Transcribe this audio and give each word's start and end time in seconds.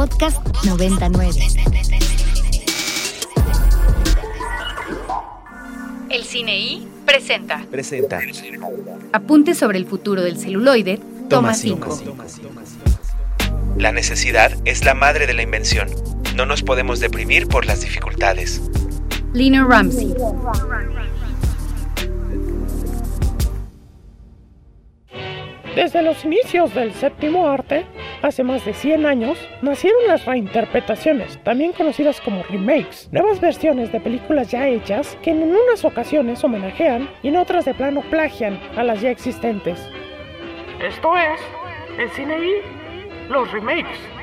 Podcast 0.00 0.40
99. 0.64 1.40
El 6.08 6.24
Cine 6.24 6.58
I 6.58 6.88
presenta. 7.04 7.66
Presenta. 7.70 8.18
Apunte 9.12 9.54
sobre 9.54 9.76
el 9.76 9.84
futuro 9.84 10.22
del 10.22 10.38
celuloide. 10.38 10.98
Toma 11.28 11.52
5. 11.52 11.98
La 13.76 13.92
necesidad 13.92 14.56
es 14.64 14.86
la 14.86 14.94
madre 14.94 15.26
de 15.26 15.34
la 15.34 15.42
invención. 15.42 15.90
No 16.34 16.46
nos 16.46 16.62
podemos 16.62 17.00
deprimir 17.00 17.46
por 17.46 17.66
las 17.66 17.82
dificultades. 17.82 18.62
Lina 19.34 19.66
Ramsey. 19.66 20.14
Desde 25.74 26.02
los 26.02 26.24
inicios 26.24 26.74
del 26.74 26.92
séptimo 26.92 27.46
arte, 27.46 27.86
hace 28.22 28.42
más 28.42 28.64
de 28.64 28.74
100 28.74 29.06
años, 29.06 29.38
nacieron 29.62 30.04
las 30.08 30.24
reinterpretaciones, 30.26 31.38
también 31.44 31.72
conocidas 31.72 32.20
como 32.20 32.42
remakes, 32.42 33.08
nuevas 33.12 33.40
versiones 33.40 33.92
de 33.92 34.00
películas 34.00 34.50
ya 34.50 34.66
hechas 34.66 35.16
que 35.22 35.30
en 35.30 35.42
unas 35.44 35.84
ocasiones 35.84 36.42
homenajean 36.42 37.08
y 37.22 37.28
en 37.28 37.36
otras 37.36 37.66
de 37.66 37.74
plano 37.74 38.02
plagian 38.10 38.58
a 38.76 38.82
las 38.82 39.00
ya 39.00 39.10
existentes. 39.10 39.78
Esto 40.82 41.16
es, 41.16 41.40
el 41.98 42.10
cine 42.10 42.36
y 42.36 43.30
los 43.30 43.50
remakes. 43.52 44.19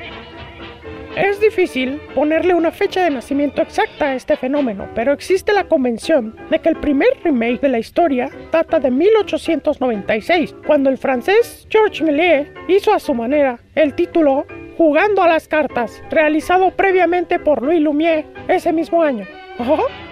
Es 1.18 1.40
difícil 1.40 2.00
ponerle 2.14 2.54
una 2.54 2.70
fecha 2.70 3.02
de 3.02 3.10
nacimiento 3.10 3.60
exacta 3.60 4.04
a 4.06 4.14
este 4.14 4.36
fenómeno, 4.36 4.88
pero 4.94 5.12
existe 5.12 5.52
la 5.52 5.64
convención 5.64 6.36
de 6.48 6.60
que 6.60 6.68
el 6.68 6.76
primer 6.76 7.08
remake 7.24 7.60
de 7.60 7.70
la 7.70 7.80
historia 7.80 8.30
data 8.52 8.78
de 8.78 8.92
1896, 8.92 10.54
cuando 10.64 10.88
el 10.90 10.96
francés 10.96 11.66
Georges 11.70 12.02
Méliès 12.02 12.46
hizo 12.68 12.94
a 12.94 13.00
su 13.00 13.14
manera 13.14 13.58
el 13.74 13.94
título 13.94 14.46
Jugando 14.76 15.20
a 15.20 15.26
las 15.26 15.48
cartas, 15.48 16.00
realizado 16.08 16.70
previamente 16.70 17.40
por 17.40 17.62
Louis 17.62 17.80
Lumière 17.80 18.24
ese 18.46 18.72
mismo 18.72 19.02
año. 19.02 19.26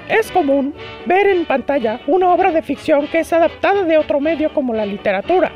Es 0.09 0.33
común 0.33 0.75
ver 1.07 1.29
en 1.29 1.47
pantalla 1.47 2.01
una 2.09 2.35
obra 2.35 2.51
de 2.51 2.63
ficción 2.63 3.07
que 3.07 3.21
es 3.21 3.33
adaptada 3.33 3.85
de 3.85 3.97
otro 3.97 4.19
medio 4.19 4.53
como 4.53 4.75
la 4.75 4.85
literatura. 4.85 5.53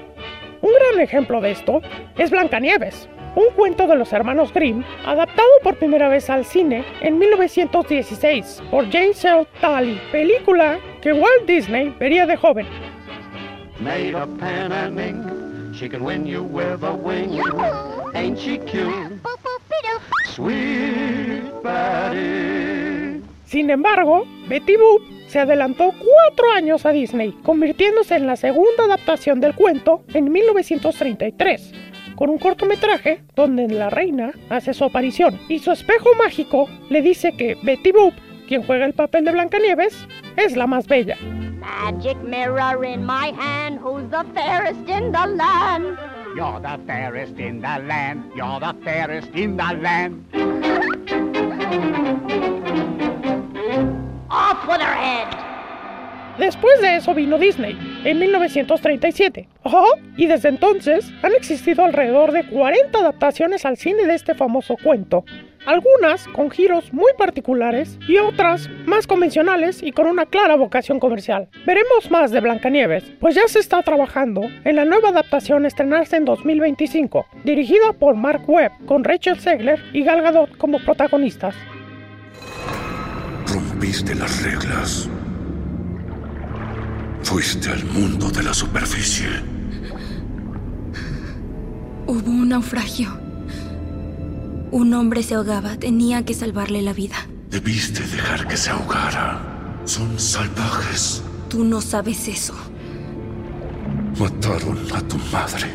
Un 0.62 0.70
gran 0.70 1.03
ejemplo 1.03 1.41
de 1.41 1.50
esto 1.50 1.80
es 2.16 2.30
Blancanieves, 2.30 3.08
un 3.34 3.55
cuento 3.55 3.86
de 3.86 3.97
los 3.97 4.12
hermanos 4.12 4.53
Grimm, 4.53 4.83
adaptado 5.05 5.48
por 5.62 5.77
primera 5.77 6.09
vez 6.09 6.31
al 6.31 6.45
cine 6.45 6.84
en 7.00 7.19
1916 7.19 8.62
por 8.70 8.91
James 8.91 9.25
L. 9.25 9.47
Tully, 9.61 10.00
película 10.11 10.78
que 11.00 11.12
Walt 11.12 11.47
Disney 11.47 11.95
vería 11.98 12.27
de 12.27 12.37
joven. 12.37 12.67
Made 13.81 14.14
of 14.14 14.28
pen 14.39 14.72
and 14.72 15.00
ink, 15.00 15.75
she 15.75 15.89
can 15.89 16.03
win 16.03 16.27
you 16.27 16.42
with 16.42 16.83
a 16.83 16.92
wing. 16.92 17.41
Ain't 18.14 18.39
she 18.39 18.59
cute? 18.59 19.20
Sweet 20.27 21.44
Betty. 21.62 23.22
Sin 23.47 23.70
embargo, 23.70 24.27
Betty 24.48 24.77
Boop 24.77 25.03
se 25.28 25.39
adelantó 25.39 25.92
cuatro 25.92 26.50
años 26.55 26.84
a 26.87 26.91
Disney, 26.91 27.33
convirtiéndose 27.42 28.17
en 28.17 28.27
la 28.27 28.37
segunda 28.37 28.84
adaptación 28.84 29.41
del 29.41 29.55
cuento 29.55 30.03
en 30.12 30.31
1933 30.31 31.89
con 32.20 32.28
un 32.28 32.36
cortometraje 32.36 33.22
donde 33.34 33.66
la 33.66 33.88
reina 33.88 34.32
hace 34.50 34.74
su 34.74 34.84
aparición 34.84 35.40
y 35.48 35.58
su 35.58 35.72
espejo 35.72 36.10
mágico 36.22 36.68
le 36.90 37.00
dice 37.00 37.32
que 37.32 37.56
Betty 37.62 37.92
Boop, 37.92 38.12
quien 38.46 38.62
juega 38.62 38.84
el 38.84 38.92
papel 38.92 39.24
de 39.24 39.32
Blancanieves, 39.32 40.06
es 40.36 40.54
la 40.54 40.66
más 40.66 40.86
bella. 40.86 41.16
Magic 41.58 42.18
mirror 42.18 42.84
in 42.84 43.06
my 43.06 43.32
hand, 43.38 43.80
who's 43.80 44.06
the 44.10 44.22
fairest 44.34 44.86
in 44.86 45.12
the 45.12 45.26
land? 45.28 45.96
You're 46.36 46.60
the 46.60 46.78
fairest 46.86 47.38
in 47.38 47.62
the 47.62 47.78
land. 47.86 48.22
You're 48.36 48.60
the 48.60 48.74
fairest 48.84 49.34
in 49.34 49.56
the 49.56 49.72
land. 49.80 50.22
Off 54.30 54.68
with 54.68 54.82
her 54.82 54.94
head! 54.94 55.50
Después 56.41 56.81
de 56.81 56.97
eso 56.97 57.12
vino 57.12 57.37
Disney, 57.37 57.76
en 58.03 58.19
1937. 58.19 59.47
Ajá, 59.62 59.84
y 60.16 60.26
desde 60.26 60.48
entonces 60.48 61.12
han 61.22 61.34
existido 61.34 61.84
alrededor 61.84 62.32
de 62.32 62.44
40 62.44 62.98
adaptaciones 62.98 63.66
al 63.66 63.76
cine 63.76 64.06
de 64.06 64.15
este 64.15 64.34
famoso 64.34 64.76
cuento. 64.82 65.22
Algunas 65.66 66.26
con 66.28 66.50
giros 66.50 66.94
muy 66.94 67.12
particulares 67.19 67.98
y 68.09 68.16
otras 68.16 68.70
más 68.87 69.06
convencionales 69.06 69.82
y 69.82 69.92
con 69.92 70.06
una 70.06 70.25
clara 70.25 70.56
vocación 70.56 70.98
comercial. 70.98 71.50
Veremos 71.66 72.10
más 72.10 72.31
de 72.31 72.41
Blancanieves, 72.41 73.04
pues 73.20 73.34
ya 73.34 73.47
se 73.47 73.59
está 73.59 73.82
trabajando 73.82 74.41
en 74.65 74.76
la 74.76 74.86
nueva 74.86 75.10
adaptación 75.10 75.66
estrenarse 75.66 76.16
en 76.16 76.25
2025, 76.25 77.26
dirigida 77.44 77.92
por 77.92 78.15
Mark 78.15 78.48
Webb, 78.48 78.72
con 78.86 79.04
Rachel 79.04 79.38
Zegler 79.38 79.78
y 79.92 80.04
Gal 80.04 80.22
Gadot 80.22 80.56
como 80.56 80.78
protagonistas. 80.78 81.54
Rompiste 83.47 84.15
las 84.15 84.42
reglas. 84.42 85.10
Fuiste 87.22 87.70
al 87.70 87.84
mundo 87.84 88.31
de 88.31 88.42
la 88.42 88.54
superficie. 88.54 89.28
Hubo 92.06 92.31
un 92.31 92.48
naufragio. 92.48 93.19
Un 94.72 94.94
hombre 94.94 95.22
se 95.22 95.34
ahogaba. 95.34 95.76
Tenía 95.76 96.25
que 96.25 96.34
salvarle 96.34 96.82
la 96.82 96.92
vida. 96.92 97.16
Debiste 97.50 98.03
dejar 98.03 98.48
que 98.48 98.56
se 98.56 98.70
ahogara. 98.70 99.41
Son 99.84 100.19
salvajes. 100.19 101.22
Tú 101.48 101.64
no 101.64 101.80
sabes 101.80 102.26
eso. 102.28 102.54
Mataron 104.19 104.78
a 104.94 105.00
tu 105.03 105.16
madre. 105.32 105.66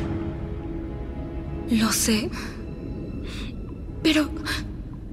Lo 1.70 1.92
sé. 1.92 2.30
Pero 4.04 4.30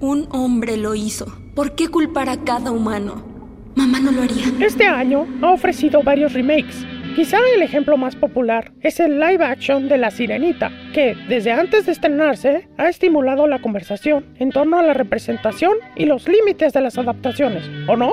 un 0.01 0.29
hombre 0.31 0.77
lo 0.77 0.95
hizo. 0.95 1.27
¿Por 1.55 1.75
qué 1.75 1.89
culpar 1.89 2.29
a 2.29 2.45
cada 2.45 2.71
humano? 2.73 3.32
Mamá 3.75 4.01
no 4.01 4.13
lo 4.13 4.23
haría. 4.23 4.47
Este 4.61 4.85
año 4.85 5.27
ha 5.43 5.51
ofrecido 5.51 6.03
varios 6.03 6.33
remakes. 6.33 6.87
Quizá 7.17 7.39
el 7.55 7.63
ejemplo 7.63 7.97
más 7.97 8.17
popular 8.17 8.73
es 8.81 8.99
el 8.99 9.21
live 9.21 9.45
action 9.45 9.89
de 9.89 9.99
La 9.99 10.11
Sirenita, 10.11 10.71
que 10.95 11.15
desde 11.29 11.53
antes 11.53 11.85
de 11.85 11.93
estrenarse 11.93 12.69
ha 12.79 12.89
estimulado 12.89 13.47
la 13.47 13.61
conversación 13.61 14.25
en 14.39 14.51
torno 14.51 14.79
a 14.79 14.83
la 14.83 14.95
representación 14.95 15.73
y 15.95 16.07
los 16.07 16.27
límites 16.27 16.73
de 16.73 16.81
las 16.81 16.97
adaptaciones, 16.97 17.65
¿o 17.87 17.97
no? 17.97 18.13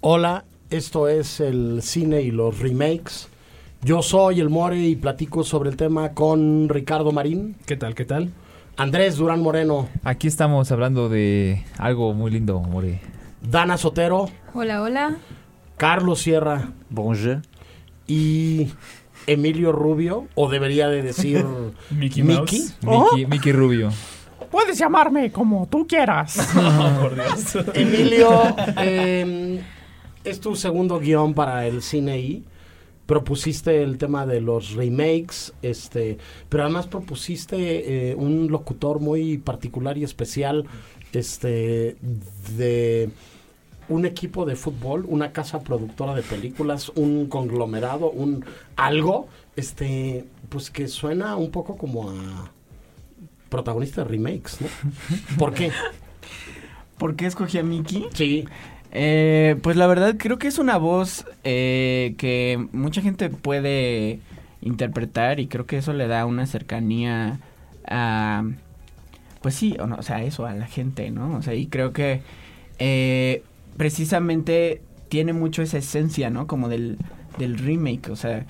Hola, 0.00 0.44
esto 0.70 1.08
es 1.08 1.40
el 1.40 1.82
cine 1.82 2.22
y 2.22 2.30
los 2.30 2.60
remakes. 2.60 3.28
Yo 3.82 4.02
soy 4.02 4.40
el 4.40 4.48
More 4.48 4.78
y 4.78 4.94
platico 4.94 5.42
sobre 5.42 5.70
el 5.70 5.76
tema 5.76 6.12
con 6.12 6.68
Ricardo 6.68 7.10
Marín. 7.10 7.56
¿Qué 7.66 7.76
tal? 7.76 7.94
¿Qué 7.96 8.04
tal? 8.04 8.30
Andrés 8.76 9.16
Durán 9.16 9.40
Moreno. 9.42 9.88
Aquí 10.04 10.26
estamos 10.28 10.70
hablando 10.70 11.08
de 11.08 11.64
algo 11.78 12.12
muy 12.12 12.30
lindo, 12.30 12.60
More. 12.60 13.00
Dana 13.40 13.78
Sotero. 13.78 14.28
Hola, 14.52 14.82
hola. 14.82 15.16
Carlos 15.78 16.20
Sierra. 16.20 16.72
Bonjour. 16.90 17.40
Y 18.06 18.68
Emilio 19.26 19.72
Rubio, 19.72 20.26
o 20.34 20.50
debería 20.50 20.88
de 20.88 21.02
decir 21.02 21.44
Mickey 21.90 22.22
Mickey. 22.22 22.64
Mouse. 22.82 23.12
Mickey, 23.14 23.26
Mickey 23.26 23.52
Rubio. 23.52 23.90
Puedes 24.50 24.78
llamarme 24.78 25.32
como 25.32 25.66
tú 25.66 25.86
quieras. 25.86 26.36
Oh, 26.56 27.00
por 27.00 27.14
Dios. 27.14 27.56
Emilio, 27.74 28.28
eh, 28.78 29.60
es 30.22 30.40
tu 30.40 30.54
segundo 30.54 30.98
guion 31.00 31.32
para 31.32 31.66
el 31.66 31.80
cine 31.82 32.18
y 32.18 32.44
propusiste 33.06 33.82
el 33.82 33.98
tema 33.98 34.26
de 34.26 34.40
los 34.40 34.74
remakes, 34.74 35.54
este, 35.62 36.18
pero 36.48 36.64
además 36.64 36.86
propusiste 36.86 38.10
eh, 38.10 38.14
un 38.14 38.48
locutor 38.48 39.00
muy 39.00 39.38
particular 39.38 39.96
y 39.96 40.04
especial, 40.04 40.66
este, 41.12 41.96
de 42.56 43.10
un 43.88 44.04
equipo 44.04 44.44
de 44.44 44.56
fútbol, 44.56 45.04
una 45.08 45.32
casa 45.32 45.60
productora 45.60 46.14
de 46.14 46.22
películas, 46.22 46.90
un 46.96 47.26
conglomerado, 47.26 48.10
un 48.10 48.44
algo, 48.74 49.28
este, 49.54 50.24
pues 50.48 50.70
que 50.70 50.88
suena 50.88 51.36
un 51.36 51.50
poco 51.50 51.76
como 51.76 52.10
a 52.10 52.50
protagonista 53.48 54.02
de 54.02 54.08
remakes, 54.08 54.60
¿no? 54.60 54.68
¿Por 55.38 55.54
qué? 55.54 55.70
¿Por 56.98 57.14
qué 57.14 57.26
escogí 57.26 57.58
a 57.58 57.62
Mickey? 57.62 58.06
Sí. 58.14 58.46
Eh, 58.92 59.56
pues 59.62 59.76
la 59.76 59.86
verdad 59.86 60.14
creo 60.18 60.38
que 60.38 60.48
es 60.48 60.58
una 60.58 60.78
voz 60.78 61.26
eh, 61.44 62.14
que 62.18 62.66
mucha 62.72 63.02
gente 63.02 63.28
puede 63.28 64.20
interpretar 64.62 65.40
y 65.40 65.48
creo 65.48 65.66
que 65.66 65.78
eso 65.78 65.92
le 65.92 66.06
da 66.06 66.24
una 66.26 66.46
cercanía 66.46 67.40
a, 67.86 68.44
pues 69.42 69.54
sí, 69.54 69.76
o, 69.78 69.86
no, 69.86 69.96
o 69.96 70.02
sea, 70.02 70.22
eso 70.22 70.46
a 70.46 70.54
la 70.54 70.66
gente, 70.66 71.10
¿no? 71.10 71.36
O 71.36 71.42
sea, 71.42 71.54
y 71.54 71.66
creo 71.66 71.92
que 71.92 72.22
eh, 72.78 73.42
precisamente 73.76 74.82
tiene 75.08 75.32
mucho 75.32 75.62
esa 75.62 75.78
esencia, 75.78 76.30
¿no? 76.30 76.46
Como 76.46 76.68
del, 76.68 76.98
del 77.38 77.58
remake, 77.58 78.10
o 78.10 78.16
sea, 78.16 78.46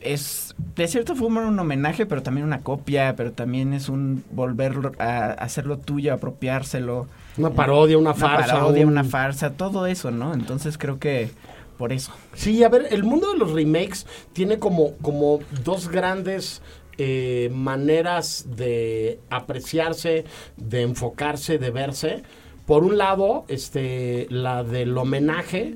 es 0.00 0.54
de 0.74 0.88
cierta 0.88 1.14
forma 1.14 1.46
un 1.46 1.58
homenaje, 1.58 2.06
pero 2.06 2.22
también 2.22 2.46
una 2.46 2.62
copia, 2.62 3.14
pero 3.16 3.32
también 3.32 3.72
es 3.72 3.88
un 3.88 4.24
volver 4.32 4.74
a 4.98 5.32
hacerlo 5.32 5.78
tuyo, 5.78 6.12
apropiárselo. 6.14 7.08
Una 7.38 7.50
parodia, 7.50 7.96
una 7.98 8.14
farsa. 8.14 8.44
Una 8.54 8.60
parodia, 8.60 8.84
un- 8.86 8.92
una 8.92 9.04
farsa, 9.04 9.52
todo 9.54 9.86
eso, 9.86 10.10
¿no? 10.10 10.34
Entonces 10.34 10.76
creo 10.78 10.98
que 10.98 11.30
por 11.78 11.92
eso. 11.92 12.12
Sí, 12.34 12.62
a 12.62 12.68
ver, 12.68 12.88
el 12.90 13.02
mundo 13.04 13.32
de 13.32 13.38
los 13.38 13.52
remakes 13.52 14.06
tiene 14.32 14.58
como, 14.58 14.94
como 14.98 15.40
dos 15.64 15.88
grandes 15.88 16.62
eh, 16.98 17.50
maneras 17.54 18.44
de 18.54 19.18
apreciarse, 19.30 20.24
de 20.56 20.82
enfocarse, 20.82 21.58
de 21.58 21.70
verse. 21.70 22.22
Por 22.66 22.84
un 22.84 22.98
lado, 22.98 23.44
este, 23.48 24.26
la 24.30 24.62
del 24.62 24.96
homenaje 24.96 25.74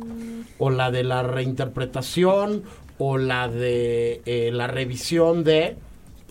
o 0.58 0.70
la 0.70 0.90
de 0.90 1.02
la 1.04 1.22
reinterpretación 1.22 2.62
o 2.98 3.18
la 3.18 3.48
de 3.48 4.20
eh, 4.26 4.50
la 4.52 4.66
revisión 4.66 5.42
de 5.42 5.76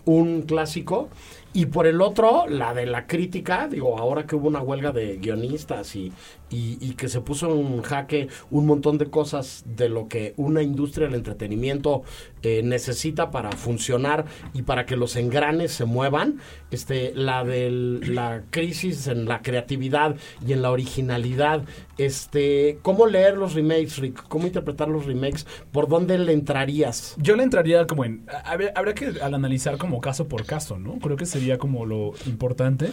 un 0.05 0.43
clásico. 0.43 1.09
Y 1.55 1.67
por 1.67 1.87
el 1.87 2.01
otro, 2.01 2.47
la 2.49 2.73
de 2.73 2.85
la 2.85 3.07
crítica, 3.07 3.69
digo, 3.69 3.97
ahora 3.97 4.27
que 4.27 4.35
hubo 4.35 4.49
una 4.49 4.59
huelga 4.59 4.91
de 4.91 5.15
guionistas 5.19 5.95
y, 5.95 6.11
y, 6.49 6.93
que 6.95 7.07
se 7.07 7.21
puso 7.21 7.55
en 7.55 7.81
jaque 7.81 8.27
un 8.51 8.65
montón 8.65 8.97
de 8.97 9.09
cosas 9.09 9.63
de 9.65 9.87
lo 9.87 10.09
que 10.09 10.33
una 10.37 10.61
industria 10.61 11.07
del 11.07 11.15
entretenimiento 11.15 12.03
eh, 12.43 12.61
necesita 12.63 13.31
para 13.31 13.51
funcionar 13.53 14.25
y 14.53 14.63
para 14.63 14.85
que 14.85 14.95
los 14.95 15.15
engranes 15.15 15.71
se 15.71 15.85
muevan, 15.85 16.39
este, 16.71 17.13
la 17.15 17.43
de 17.43 17.71
la 17.71 18.43
crisis 18.49 19.07
en 19.07 19.25
la 19.25 19.41
creatividad 19.41 20.17
y 20.45 20.53
en 20.53 20.61
la 20.61 20.71
originalidad, 20.71 21.63
este, 21.97 22.79
¿cómo 22.81 23.07
leer 23.07 23.37
los 23.37 23.53
remakes, 23.53 23.97
Rick? 23.97 24.27
¿Cómo 24.27 24.45
interpretar 24.45 24.89
los 24.89 25.05
remakes? 25.05 25.47
¿Por 25.71 25.87
dónde 25.87 26.17
le 26.17 26.33
entrarías? 26.33 27.15
Yo 27.17 27.35
le 27.35 27.43
entraría 27.43 27.87
como 27.87 28.05
en. 28.05 28.25
Habría 28.43 28.93
que 28.93 29.13
al 29.21 29.33
analizar 29.33 29.77
como 29.77 30.01
caso 30.01 30.27
por 30.27 30.45
caso, 30.45 30.77
¿no? 30.77 30.99
Creo 30.99 31.17
que 31.17 31.25
sería 31.25 31.44
como 31.57 31.85
lo 31.85 32.13
importante. 32.25 32.89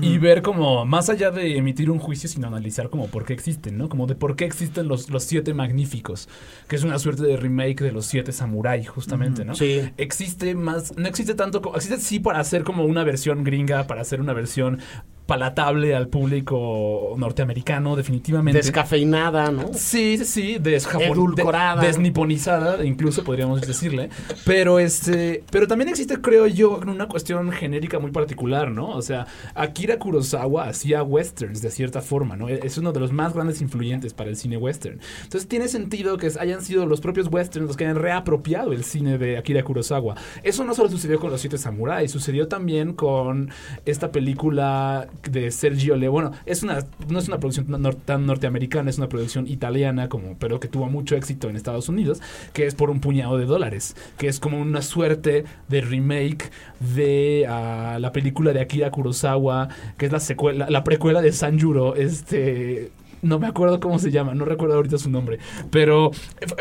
Y 0.00 0.18
ver 0.18 0.42
como, 0.42 0.84
más 0.86 1.08
allá 1.10 1.30
de 1.30 1.56
emitir 1.56 1.90
un 1.90 1.98
juicio, 1.98 2.28
sino 2.28 2.46
analizar 2.46 2.90
como 2.90 3.08
por 3.08 3.24
qué 3.24 3.32
existen, 3.32 3.76
¿no? 3.78 3.88
Como 3.88 4.06
de 4.06 4.14
por 4.14 4.36
qué 4.36 4.44
existen 4.44 4.88
los, 4.88 5.10
los 5.10 5.24
siete 5.24 5.54
magníficos. 5.54 6.28
Que 6.68 6.76
es 6.76 6.84
una 6.84 6.98
suerte 6.98 7.22
de 7.24 7.36
remake 7.36 7.80
de 7.82 7.92
los 7.92 8.06
siete 8.06 8.32
samurai, 8.32 8.84
justamente, 8.84 9.44
¿no? 9.44 9.54
Sí. 9.54 9.80
Existe 9.96 10.54
más. 10.54 10.96
No 10.96 11.08
existe 11.08 11.34
tanto. 11.34 11.62
co- 11.62 11.74
Existe 11.76 11.98
sí 11.98 12.18
para 12.20 12.40
hacer 12.40 12.64
como 12.64 12.84
una 12.84 13.04
versión 13.04 13.44
gringa, 13.44 13.86
para 13.86 14.00
hacer 14.02 14.20
una 14.20 14.32
versión 14.32 14.80
palatable 15.26 15.94
al 15.94 16.08
público 16.08 17.14
norteamericano, 17.16 17.96
definitivamente. 17.96 18.58
Descafeinada, 18.58 19.50
¿no? 19.50 19.68
Sí, 19.72 20.18
sí, 20.18 20.24
sí, 20.24 20.56
desjapon- 20.60 21.12
Edulcorada. 21.12 21.80
de- 21.80 21.86
desniponizada, 21.86 22.84
incluso 22.84 23.24
podríamos 23.24 23.60
decirle. 23.62 24.10
Pero 24.44 24.78
este, 24.78 25.42
pero 25.50 25.66
también 25.66 25.88
existe, 25.88 26.20
creo 26.20 26.46
yo, 26.46 26.78
una 26.86 27.08
cuestión 27.08 27.50
genérica 27.52 27.98
muy 27.98 28.10
particular, 28.10 28.70
¿no? 28.70 28.90
O 28.90 29.02
sea, 29.02 29.26
Akira 29.54 29.98
Kurosawa 29.98 30.68
hacía 30.68 31.02
westerns 31.02 31.62
de 31.62 31.70
cierta 31.70 32.02
forma, 32.02 32.36
¿no? 32.36 32.48
Es 32.48 32.76
uno 32.78 32.92
de 32.92 33.00
los 33.00 33.12
más 33.12 33.32
grandes 33.34 33.60
influyentes 33.62 34.12
para 34.12 34.28
el 34.30 34.36
cine 34.36 34.56
western. 34.56 35.00
Entonces 35.22 35.48
tiene 35.48 35.68
sentido 35.68 36.18
que 36.18 36.30
hayan 36.38 36.62
sido 36.62 36.86
los 36.86 37.00
propios 37.00 37.28
westerns 37.30 37.66
los 37.68 37.76
que 37.76 37.84
hayan 37.84 37.96
reapropiado 37.96 38.72
el 38.72 38.84
cine 38.84 39.16
de 39.18 39.38
Akira 39.38 39.62
Kurosawa. 39.62 40.16
Eso 40.42 40.64
no 40.64 40.74
solo 40.74 40.90
sucedió 40.90 41.18
con 41.18 41.30
Los 41.30 41.40
Siete 41.40 41.56
Samuráis, 41.58 42.10
sucedió 42.10 42.48
también 42.48 42.92
con 42.92 43.50
esta 43.86 44.10
película 44.12 45.08
de 45.30 45.50
Sergio 45.50 45.96
Leone. 45.96 46.08
Bueno, 46.08 46.32
es 46.46 46.62
una, 46.62 46.84
no 47.08 47.18
es 47.18 47.28
una 47.28 47.38
producción 47.38 47.66
nor- 47.68 47.96
tan 48.04 48.26
norteamericana, 48.26 48.90
es 48.90 48.98
una 48.98 49.08
producción 49.08 49.46
italiana, 49.46 50.08
como, 50.08 50.36
pero 50.38 50.60
que 50.60 50.68
tuvo 50.68 50.88
mucho 50.88 51.16
éxito 51.16 51.48
en 51.48 51.56
Estados 51.56 51.88
Unidos, 51.88 52.20
que 52.52 52.66
es 52.66 52.74
por 52.74 52.90
un 52.90 53.00
puñado 53.00 53.38
de 53.38 53.46
dólares, 53.46 53.96
que 54.18 54.28
es 54.28 54.40
como 54.40 54.60
una 54.60 54.82
suerte 54.82 55.44
de 55.68 55.80
remake 55.80 56.50
de 56.80 57.46
ah, 57.48 57.98
la 58.00 58.12
película 58.12 58.52
de 58.52 58.60
Akira 58.60 58.90
Kurosawa, 58.90 59.68
que 59.96 60.06
es 60.06 60.12
la 60.12 60.20
secuela, 60.20 60.68
la 60.70 60.84
precuela 60.84 61.22
de 61.22 61.32
Sanjuro, 61.32 61.94
este 61.96 62.90
no 63.22 63.38
me 63.38 63.46
acuerdo 63.46 63.80
cómo 63.80 63.98
se 63.98 64.10
llama, 64.10 64.34
no 64.34 64.44
recuerdo 64.44 64.74
ahorita 64.74 64.98
su 64.98 65.08
nombre, 65.08 65.38
pero 65.70 66.10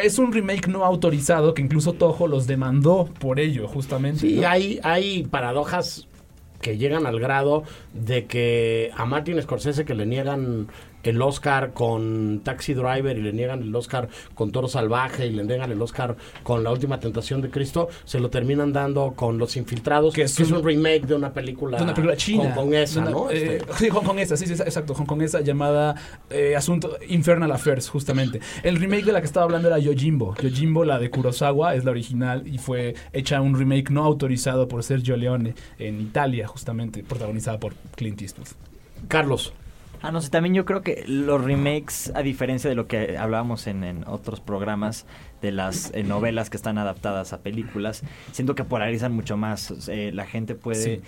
es 0.01 0.17
un 0.17 0.31
remake 0.31 0.69
no 0.69 0.85
autorizado 0.85 1.53
que 1.53 1.61
incluso 1.61 1.91
Toho 1.91 2.25
los 2.27 2.47
demandó 2.47 3.09
por 3.19 3.41
ello, 3.41 3.67
justamente. 3.67 4.21
Sí, 4.21 4.39
¿no? 4.39 4.47
hay, 4.47 4.79
hay 4.81 5.23
paradojas 5.25 6.07
que 6.63 6.77
llegan 6.77 7.05
al 7.05 7.19
grado 7.19 7.63
de 7.93 8.25
que 8.25 8.89
a 8.95 9.05
Martin 9.05 9.39
Scorsese 9.39 9.85
que 9.85 9.93
le 9.93 10.07
niegan 10.07 10.69
el 11.03 11.21
Oscar 11.21 11.73
con 11.73 12.41
Taxi 12.43 12.73
Driver 12.73 13.17
y 13.17 13.21
le 13.21 13.33
niegan 13.33 13.61
el 13.61 13.75
Oscar 13.75 14.09
con 14.33 14.51
Toro 14.51 14.67
Salvaje 14.67 15.27
y 15.27 15.31
le 15.31 15.43
niegan 15.43 15.71
el 15.71 15.81
Oscar 15.81 16.15
con 16.43 16.63
La 16.63 16.71
Última 16.71 16.99
Tentación 16.99 17.41
de 17.41 17.49
Cristo, 17.49 17.89
se 18.05 18.19
lo 18.19 18.29
terminan 18.29 18.73
dando 18.73 19.13
con 19.15 19.37
Los 19.37 19.57
Infiltrados, 19.57 20.13
que 20.13 20.23
es, 20.23 20.39
un, 20.39 20.63
remake 20.63 21.05
de 21.05 21.15
una 21.15 21.33
película, 21.33 21.77
de 21.77 21.83
una 21.83 21.93
película 21.93 22.17
china. 22.17 22.43
hongkonesa, 22.45 23.01
una- 23.01 23.11
¿no? 23.11 23.29
eh, 23.31 23.57
Este, 23.57 23.73
sí, 23.73 23.89
hongkonesa, 23.89 24.37
sí, 24.37 24.47
sí, 24.47 24.53
exacto, 24.53 24.93
hongkonesa 24.93 25.41
llamada 25.41 25.95
eh, 26.29 26.55
Asunto 26.55 26.97
Infernal 27.09 27.51
Affairs, 27.51 27.89
justamente. 27.89 28.39
El 28.63 28.77
remake 28.77 29.05
de 29.05 29.11
la 29.11 29.19
que 29.19 29.25
estaba 29.27 29.43
hablando 29.45 29.67
era 29.67 29.79
Yojimbo. 29.79 30.35
Yojimbo, 30.41 30.85
la 30.85 30.99
de 30.99 31.09
Kurosawa, 31.09 31.75
es 31.75 31.83
la 31.83 31.91
original 31.91 32.47
y 32.47 32.57
fue 32.57 32.95
hecha 33.11 33.41
un 33.41 33.57
remake 33.57 33.89
no 33.91 34.03
autorizado 34.03 34.67
por 34.67 34.83
Sergio 34.83 35.17
Leone 35.17 35.55
en 35.79 35.99
Italia, 36.01 36.47
justamente, 36.47 37.03
protagonizada 37.03 37.59
por 37.59 37.73
Clint 37.95 38.21
Eastwood. 38.21 38.47
Carlos. 39.07 39.53
Ah, 40.03 40.11
no 40.11 40.21
sé, 40.21 40.29
también 40.29 40.53
yo 40.53 40.65
creo 40.65 40.81
que 40.81 41.05
los 41.07 41.41
remakes, 41.41 42.11
a 42.13 42.21
diferencia 42.21 42.69
de 42.69 42.75
lo 42.75 42.87
que 42.87 43.17
hablábamos 43.17 43.67
en, 43.67 43.85
en 43.85 44.05
otros 44.05 44.41
programas 44.41 45.05
de 45.41 45.53
las 45.53 45.93
eh, 45.93 46.03
novelas 46.03 46.49
que 46.49 46.57
están 46.57 46.77
adaptadas 46.77 47.31
a 47.31 47.41
películas, 47.41 48.03
siento 48.33 48.53
que 48.53 48.65
polarizan 48.65 49.13
mucho 49.13 49.37
más. 49.37 49.87
eh, 49.87 50.11
la 50.13 50.25
gente 50.25 50.55
puede... 50.55 50.97
Sí. 50.97 51.01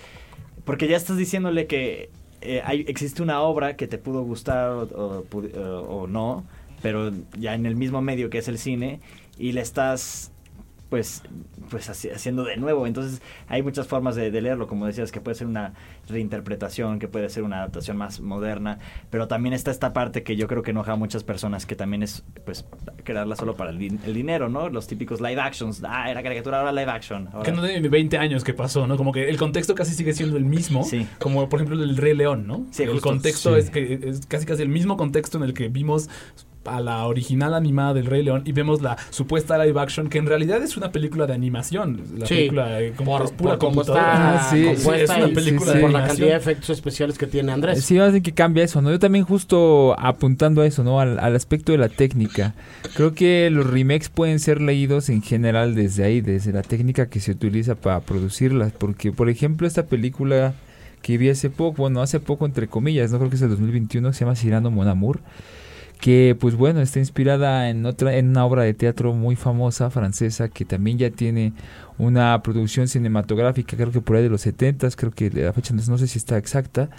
Porque 0.64 0.88
ya 0.88 0.96
estás 0.96 1.18
diciéndole 1.18 1.66
que 1.66 2.08
eh, 2.40 2.62
hay, 2.64 2.86
existe 2.88 3.22
una 3.22 3.40
obra 3.42 3.76
que 3.76 3.86
te 3.86 3.98
pudo 3.98 4.22
gustar 4.22 4.70
o, 4.70 6.06
no, 6.08 6.44
pero 6.80 7.12
ya 7.38 7.54
en 7.54 7.66
el 7.66 7.76
mismo 7.76 8.00
medio 8.00 8.30
que 8.30 8.38
es 8.38 8.48
el 8.48 8.56
cine, 8.56 9.00
y 9.38 9.52
le 9.52 9.60
estás 9.60 10.32
pues 10.88 11.22
pues 11.70 11.90
haci- 11.90 12.12
haciendo 12.14 12.44
de 12.44 12.56
nuevo 12.56 12.86
entonces 12.86 13.20
hay 13.48 13.60
muchas 13.62 13.88
formas 13.88 14.14
de, 14.14 14.30
de 14.30 14.40
leerlo 14.40 14.68
como 14.68 14.86
decías 14.86 15.10
que 15.10 15.20
puede 15.20 15.34
ser 15.34 15.48
una 15.48 15.72
reinterpretación 16.08 16.98
que 16.98 17.08
puede 17.08 17.28
ser 17.28 17.42
una 17.42 17.58
adaptación 17.58 17.96
más 17.96 18.20
moderna 18.20 18.78
pero 19.10 19.28
también 19.28 19.52
está 19.52 19.70
esta 19.70 19.92
parte 19.92 20.22
que 20.22 20.36
yo 20.36 20.46
creo 20.46 20.62
que 20.62 20.70
enoja 20.70 20.92
a 20.92 20.96
muchas 20.96 21.24
personas 21.24 21.66
que 21.66 21.76
también 21.76 22.02
es 22.02 22.24
pues 22.44 22.64
crearla 23.04 23.36
solo 23.36 23.54
para 23.56 23.70
el, 23.70 23.78
din- 23.78 23.98
el 24.04 24.14
dinero 24.14 24.48
no 24.48 24.68
los 24.68 24.86
típicos 24.86 25.20
live 25.20 25.40
actions 25.40 25.82
ah 25.84 26.10
era 26.10 26.22
caricatura 26.22 26.58
ahora 26.60 26.72
live 26.72 26.90
action 26.90 27.28
ahora- 27.32 27.42
Que 27.44 27.52
no 27.52 27.62
tiene 27.64 27.80
ni 27.80 27.88
20 27.88 28.18
años 28.18 28.44
que 28.44 28.54
pasó, 28.54 28.86
¿no? 28.86 28.96
Como 28.96 29.12
que 29.12 29.28
el 29.28 29.36
contexto 29.36 29.74
casi 29.74 29.92
sigue 29.94 30.12
siendo 30.12 30.36
el 30.36 30.44
mismo. 30.44 30.84
Sí. 30.84 31.06
Como 31.18 31.48
por 31.48 31.60
ejemplo 31.60 31.82
el 31.82 31.96
Rey 31.96 32.14
León, 32.16 32.46
¿no? 32.46 32.66
Sí, 32.70 32.82
el 32.84 32.90
justo. 32.90 33.08
contexto 33.08 33.54
Sí. 33.54 33.60
es 33.60 33.70
que 33.70 34.00
es 34.08 34.26
casi 34.26 34.46
casi 34.46 34.62
el 34.62 34.68
mismo 34.68 34.96
contexto 34.96 35.36
en 35.38 35.44
el 35.44 35.54
que 35.54 35.68
vimos 35.68 36.08
a 36.68 36.80
la 36.80 37.06
original 37.06 37.54
animada 37.54 37.94
del 37.94 38.06
Rey 38.06 38.22
León 38.22 38.42
y 38.44 38.52
vemos 38.52 38.82
la 38.82 38.96
supuesta 39.10 39.62
live 39.64 39.80
action 39.80 40.08
que 40.08 40.18
en 40.18 40.26
realidad 40.26 40.62
es 40.62 40.76
una 40.76 40.92
película 40.92 41.26
de 41.26 41.34
animación. 41.34 42.02
La 42.18 42.26
Sí, 42.26 42.34
película 42.34 42.80
eh, 42.80 42.92
como 42.96 43.16
por, 43.16 43.26
es 43.26 43.32
pura 43.32 43.50
por 43.52 43.58
computadora. 43.58 44.36
está 44.36 44.46
Ah, 44.46 44.50
sí, 44.50 44.64
compuesta 44.64 45.14
sí, 45.14 45.20
es 45.20 45.26
una 45.26 45.34
película 45.34 45.72
sí, 45.72 45.76
de 45.78 45.82
por 45.82 45.90
la 45.92 46.06
cantidad 46.06 46.28
de 46.28 46.36
efectos 46.36 46.70
especiales 46.70 47.18
que 47.18 47.26
tiene 47.26 47.52
Andrés. 47.52 47.84
Sí, 47.84 47.94
más 47.98 48.12
que 48.20 48.32
cambia 48.32 48.64
eso, 48.64 48.80
¿no? 48.82 48.90
Yo 48.90 48.98
también 48.98 49.24
justo 49.24 49.94
apuntando 49.98 50.62
a 50.62 50.66
eso, 50.66 50.82
¿no? 50.84 51.00
Al, 51.00 51.18
al 51.18 51.36
aspecto 51.36 51.72
de 51.72 51.78
la 51.78 51.88
técnica. 51.88 52.54
Creo 52.94 53.14
que 53.14 53.48
los 53.50 53.68
remakes 53.68 54.08
pueden 54.08 54.38
ser 54.40 54.60
leídos 54.60 55.08
en 55.08 55.22
general 55.22 55.74
desde 55.74 56.04
ahí, 56.04 56.20
desde 56.20 56.52
la 56.52 56.62
técnica 56.62 57.08
que 57.08 57.20
se 57.20 57.32
utiliza 57.32 57.74
para 57.74 58.00
producirlas. 58.00 58.72
Porque, 58.72 59.12
por 59.12 59.28
ejemplo, 59.28 59.66
esta 59.66 59.86
película 59.86 60.54
que 61.02 61.18
vi 61.18 61.28
hace 61.28 61.50
poco, 61.50 61.82
bueno, 61.82 62.02
hace 62.02 62.18
poco 62.20 62.46
entre 62.46 62.66
comillas, 62.68 63.12
no 63.12 63.18
creo 63.18 63.30
que 63.30 63.36
es 63.36 63.42
el 63.42 63.50
2021, 63.50 64.12
se 64.12 64.20
llama 64.24 64.34
Cyrano 64.34 64.70
Mon 64.70 64.88
Amour. 64.88 65.20
Que, 66.00 66.36
pues 66.38 66.54
bueno, 66.56 66.80
está 66.80 66.98
inspirada 66.98 67.70
en 67.70 67.84
otra 67.86 68.16
en 68.16 68.28
una 68.28 68.44
obra 68.44 68.62
de 68.62 68.74
teatro 68.74 69.14
muy 69.14 69.34
famosa 69.34 69.90
francesa 69.90 70.48
que 70.48 70.64
también 70.64 70.98
ya 70.98 71.10
tiene 71.10 71.52
una 71.98 72.42
producción 72.42 72.88
cinematográfica, 72.88 73.76
creo 73.76 73.90
que 73.90 74.00
por 74.00 74.16
ahí 74.16 74.22
de 74.22 74.28
los 74.28 74.42
70 74.42 74.88
creo 74.96 75.12
que 75.12 75.30
la 75.30 75.52
fecha 75.52 75.74
no, 75.74 75.98
sé 75.98 76.06
si 76.06 76.18
está 76.18 76.36
exacta, 76.36 76.90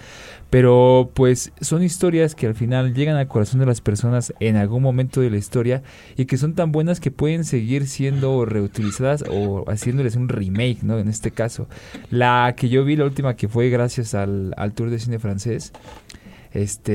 pero 0.49 1.11
pues 1.13 1.51
son 1.61 1.83
historias 1.83 2.33
que 2.33 2.47
al 2.47 2.55
final 2.55 2.93
llegan 2.93 3.15
al 3.15 3.27
corazón 3.27 3.59
de 3.59 3.65
las 3.65 3.81
personas 3.81 4.33
en 4.39 4.55
algún 4.55 4.81
momento 4.81 5.21
de 5.21 5.29
la 5.29 5.37
historia 5.37 5.83
y 6.15 6.25
que 6.25 6.37
son 6.37 6.55
tan 6.55 6.71
buenas 6.71 6.99
que 6.99 7.11
pueden 7.11 7.43
seguir 7.43 7.87
siendo 7.87 8.45
reutilizadas 8.45 9.23
o 9.29 9.69
haciéndoles 9.69 10.15
un 10.15 10.29
remake, 10.29 10.79
¿no? 10.81 10.97
En 10.97 11.09
este 11.09 11.31
caso. 11.31 11.67
La 12.09 12.55
que 12.57 12.69
yo 12.69 12.83
vi, 12.83 12.95
la 12.95 13.05
última 13.05 13.35
que 13.35 13.47
fue 13.47 13.69
gracias 13.69 14.15
al, 14.15 14.53
al 14.57 14.73
Tour 14.73 14.89
de 14.89 14.99
Cine 14.99 15.19
Francés, 15.19 15.73
este, 16.51 16.91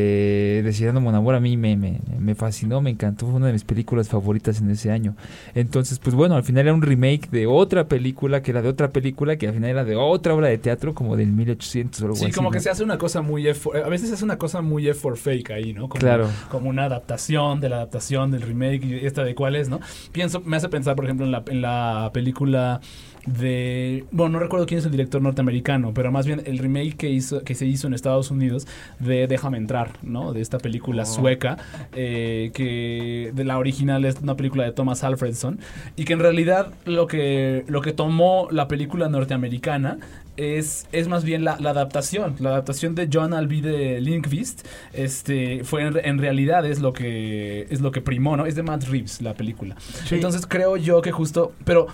de 0.65 0.73
Cyrano 0.73 1.01
Mon 1.01 1.15
Amour 1.15 1.35
a 1.35 1.41
mí 1.41 1.57
me, 1.57 1.77
me, 1.77 1.99
me 2.19 2.35
fascinó, 2.35 2.81
me 2.81 2.91
encantó, 2.91 3.27
fue 3.27 3.37
una 3.37 3.47
de 3.49 3.53
mis 3.53 3.65
películas 3.65 4.09
favoritas 4.09 4.61
en 4.61 4.71
ese 4.71 4.91
año. 4.91 5.15
Entonces, 5.55 5.99
pues 5.99 6.15
bueno, 6.15 6.37
al 6.37 6.43
final 6.45 6.67
era 6.67 6.75
un 6.75 6.83
remake 6.83 7.29
de 7.31 7.47
otra 7.47 7.89
película, 7.89 8.43
que 8.43 8.51
era 8.51 8.63
de 8.63 8.69
otra 8.69 8.91
película, 8.91 9.37
que 9.37 9.49
al 9.49 9.55
final 9.55 9.71
era 9.71 9.85
de 9.85 9.97
otra 9.97 10.35
obra 10.35 10.49
de 10.49 10.59
teatro, 10.59 10.95
como 10.95 11.17
del 11.17 11.33
1800 11.33 12.01
o 12.01 12.05
algo 12.05 12.17
Sí, 12.17 12.25
así, 12.27 12.33
como 12.35 12.51
que 12.51 12.61
se 12.61 12.71
hace 12.71 12.85
una 12.85 12.99
cosa 12.99 13.23
muy 13.23 13.45
effort- 13.47 13.85
a 13.85 13.89
veces 13.89 14.09
se 14.09 14.15
hace 14.15 14.25
una 14.25 14.39
cosa 14.39 14.63
muy 14.63 14.89
effort 14.89 15.17
fake 15.17 15.51
ahí, 15.51 15.73
¿no? 15.73 15.89
Como, 15.89 16.01
Claro. 16.01 16.29
Como 16.51 16.69
una 16.69 16.85
adaptación 16.85 17.61
de 17.61 17.69
la 17.69 17.77
adaptación 17.77 18.31
del 18.31 18.43
remake 18.43 18.85
y 18.85 19.07
esta 19.07 19.25
de 19.25 19.35
cuál 19.35 19.57
es, 19.57 19.69
¿no? 19.69 19.81
Pienso, 20.13 20.41
me 20.41 20.57
hace 20.57 20.69
pensar, 20.69 20.97
por 20.97 21.05
ejemplo, 21.05 21.27
en 21.27 21.33
la, 21.33 21.43
en 21.47 21.63
la 21.63 22.11
película 22.13 22.81
de 23.27 24.05
bueno 24.11 24.33
no 24.33 24.39
recuerdo 24.41 24.67
quién 24.67 24.79
es 24.79 24.85
el 24.85 24.91
director 24.91 25.23
norteamericano 25.23 25.93
pero 25.95 26.11
más 26.11 26.27
bien 26.27 26.43
el 26.45 26.59
remake 26.59 26.97
que 26.97 27.09
hizo 27.11 27.43
que 27.45 27.55
se 27.55 27.67
hizo 27.67 27.87
en 27.87 27.95
Estados 27.95 28.31
Unidos 28.31 28.67
de 28.99 29.27
Déjame 29.27 29.59
entrar 29.59 29.93
no 30.03 30.33
de 30.33 30.41
esta 30.41 30.59
película 30.59 31.03
Oh. 31.03 31.07
sueca 31.07 31.57
eh, 31.95 32.51
que 32.55 33.31
de 33.35 33.45
la 33.45 33.59
original 33.59 34.05
es 34.05 34.17
una 34.21 34.37
película 34.37 34.65
de 34.65 34.73
Thomas 34.73 35.05
Alfredson 35.05 35.59
y 35.97 36.05
que 36.05 36.13
en 36.13 36.21
realidad 36.21 36.73
lo 36.85 37.07
que 37.07 37.65
lo 37.69 37.81
que 37.81 37.93
tomó 37.93 38.49
la 38.51 38.69
película 38.69 39.09
norteamericana 39.09 39.99
es, 40.37 40.87
es 40.93 41.09
más 41.09 41.25
bien 41.25 41.45
la, 41.45 41.59
la 41.61 41.71
adaptación. 41.71 42.37
La 42.39 42.49
adaptación 42.51 42.95
de 42.95 43.09
John 43.13 43.35
Alvide 43.35 44.01
Linkvist 44.01 44.67
este, 44.95 45.63
fue 45.63 45.83
en, 45.83 45.99
en 46.03 46.19
realidad 46.19 46.65
es 46.65 46.81
lo 46.81 46.95
que 46.95 47.67
es 47.69 47.83
lo 47.83 47.91
que 47.93 48.01
primó, 48.01 48.37
¿no? 48.37 48.47
Es 48.47 48.55
de 48.55 48.63
Matt 48.63 48.85
Reeves 48.85 49.21
la 49.21 49.35
película. 49.35 49.77
Sí. 50.07 50.15
Entonces 50.15 50.47
creo 50.47 50.79
yo 50.79 51.03
que 51.03 51.13
justo, 51.13 51.53
pero 51.67 51.89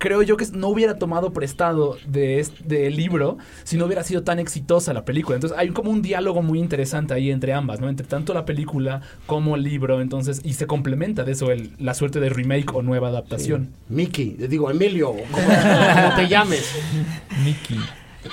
creo 0.00 0.22
yo 0.22 0.36
que 0.36 0.46
no 0.52 0.66
hubiera 0.68 0.96
tomado 0.98 1.32
prestado 1.32 1.96
de 2.08 2.40
este 2.40 2.64
del 2.64 2.96
libro 2.96 3.38
si 3.62 3.76
no 3.76 3.84
hubiera 3.84 4.02
sido 4.02 4.22
tan 4.24 4.38
exitosa 4.40 4.92
la 4.92 5.04
película. 5.04 5.36
Entonces 5.36 5.56
hay 5.56 5.68
como 5.68 5.90
un 5.92 6.02
diálogo 6.02 6.42
muy 6.42 6.58
interesante 6.58 7.14
ahí 7.14 7.30
entre 7.30 7.52
ambas, 7.52 7.80
¿no? 7.80 7.88
Entre 7.88 8.06
tanto 8.06 8.34
la 8.34 8.44
película 8.44 9.02
como 9.26 9.54
el 9.56 9.62
libro, 9.62 10.00
entonces 10.00 10.40
y 10.42 10.54
se 10.54 10.66
complementa 10.66 11.22
de 11.22 11.32
eso 11.32 11.52
el- 11.52 11.70
la 11.78 11.94
suerte 11.94 12.18
de 12.18 12.30
remake 12.30 12.74
o 12.74 12.82
nueva 12.82 13.08
adaptación. 13.08 13.70
Mickey, 13.88 14.36
digo 14.48 14.70
Emilio, 14.70 15.08
como, 15.12 15.46
como 16.02 16.16
te 16.16 16.26
llames. 16.28 16.74
Mickey. 17.44 17.78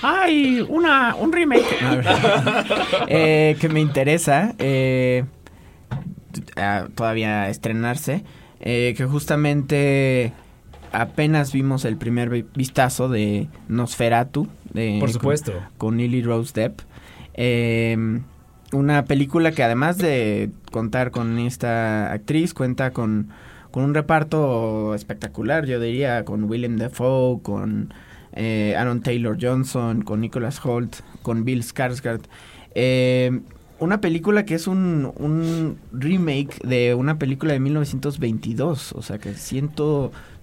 Hay 0.01 0.65
una, 0.67 1.15
un 1.15 1.31
remake. 1.31 1.65
eh, 3.07 3.55
que 3.59 3.69
me 3.69 3.79
interesa 3.79 4.53
eh, 4.59 5.24
todavía 6.95 7.50
estrenarse. 7.50 8.24
eh, 8.59 8.93
que 8.97 9.05
justamente 9.05 10.33
apenas 10.91 11.51
vimos 11.53 11.86
el 11.86 11.98
primer 11.98 12.29
vi- 12.29 12.46
vistazo 12.56 13.10
de 13.10 13.48
Nosferatu. 13.67 14.48
De, 14.74 14.98
Por 15.00 15.12
supuesto. 15.12 15.51
Con, 15.53 15.89
con 15.91 15.98
Lily 15.98 16.22
Rose 16.22 16.51
Depp. 16.53 16.79
Eh, 17.34 18.20
una 18.74 19.06
película 19.06 19.51
que 19.51 19.63
además 19.63 19.98
de 19.98 20.50
contar 20.72 21.12
con 21.12 21.38
esta 21.39 22.12
actriz, 22.12 22.53
cuenta 22.53 22.91
con, 22.91 23.29
con 23.72 23.84
un 23.84 23.94
reparto 23.94 24.94
espectacular, 24.94 25.65
yo 25.65 25.79
diría, 25.79 26.25
con 26.25 26.44
Willem 26.46 26.77
Dafoe, 26.77 27.41
con 27.41 27.94
eh, 28.34 28.75
Aaron 28.77 29.01
Taylor 29.01 29.38
Johnson, 29.39 30.01
con 30.01 30.20
Nicholas 30.22 30.60
Holt, 30.65 30.98
con 31.22 31.46
Bill 31.46 31.63
Skarsgård. 31.63 32.22
Eh, 32.75 33.39
una 33.79 34.01
película 34.01 34.44
que 34.44 34.56
es 34.56 34.67
un, 34.67 35.12
un 35.17 35.77
remake 35.94 36.58
de 36.67 36.94
una 36.96 37.20
película 37.20 37.53
de 37.53 37.60
1922, 37.60 38.94
o 38.94 39.01
sea 39.01 39.17
que 39.20 39.34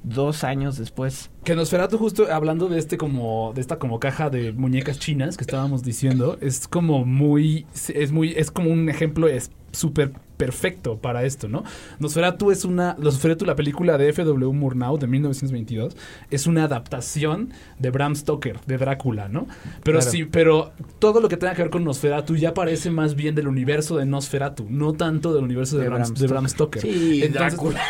102 0.05 0.45
años 0.45 0.79
después. 0.79 1.31
Que 1.45 1.57
Nosferatu 1.57 1.99
justo 1.99 2.27
hablando 2.33 2.69
de 2.69 2.79
este 2.79 2.97
como 2.97 3.53
de 3.55 3.61
esta 3.61 3.79
como 3.79 3.99
caja 4.01 4.31
de 4.31 4.53
muñecas 4.53 4.99
chinas 4.99 5.37
que 5.37 5.43
estábamos 5.43 5.83
diciendo, 5.83 6.39
es 6.41 6.69
como 6.69 7.05
muy 7.05 7.67
es 7.95 8.13
muy 8.13 8.33
es 8.37 8.51
como 8.51 8.71
un 8.71 8.89
ejemplo 8.89 9.29
súper 9.73 10.13
perfecto 10.37 10.99
para 10.99 11.25
esto, 11.25 11.49
¿no? 11.49 11.65
Nosferatu 11.99 12.51
es 12.51 12.65
una 12.65 12.97
Nosferatu 12.99 13.45
la 13.45 13.55
película 13.55 13.97
de 13.99 14.09
F.W. 14.09 14.53
Murnau 14.53 14.99
de 14.99 15.07
1922 15.07 15.97
es 16.31 16.47
una 16.47 16.65
adaptación 16.65 17.53
de 17.79 17.91
Bram 17.91 18.15
Stoker 18.17 18.59
de 18.67 18.79
Drácula, 18.79 19.29
¿no? 19.29 19.47
Pero 19.83 19.99
Claro. 19.99 20.11
sí, 20.11 20.25
pero 20.25 20.73
todo 20.99 21.21
lo 21.21 21.29
que 21.29 21.37
tenga 21.37 21.55
que 21.55 21.63
ver 21.63 21.71
con 21.71 21.85
Nosferatu 21.85 22.37
ya 22.37 22.53
parece 22.55 22.91
más 22.91 23.15
bien 23.15 23.35
del 23.35 23.49
universo 23.49 23.97
de 23.97 24.07
Nosferatu, 24.07 24.67
no 24.69 24.93
tanto 24.93 25.33
del 25.35 25.45
universo 25.45 25.77
de, 25.77 25.85
De 25.85 25.89
Bram, 25.91 26.03
Bram 26.03 26.15
de 26.15 26.27
Bram 26.27 26.49
Stoker. 26.49 26.83
Sí, 26.83 27.29
Drácula. 27.29 27.81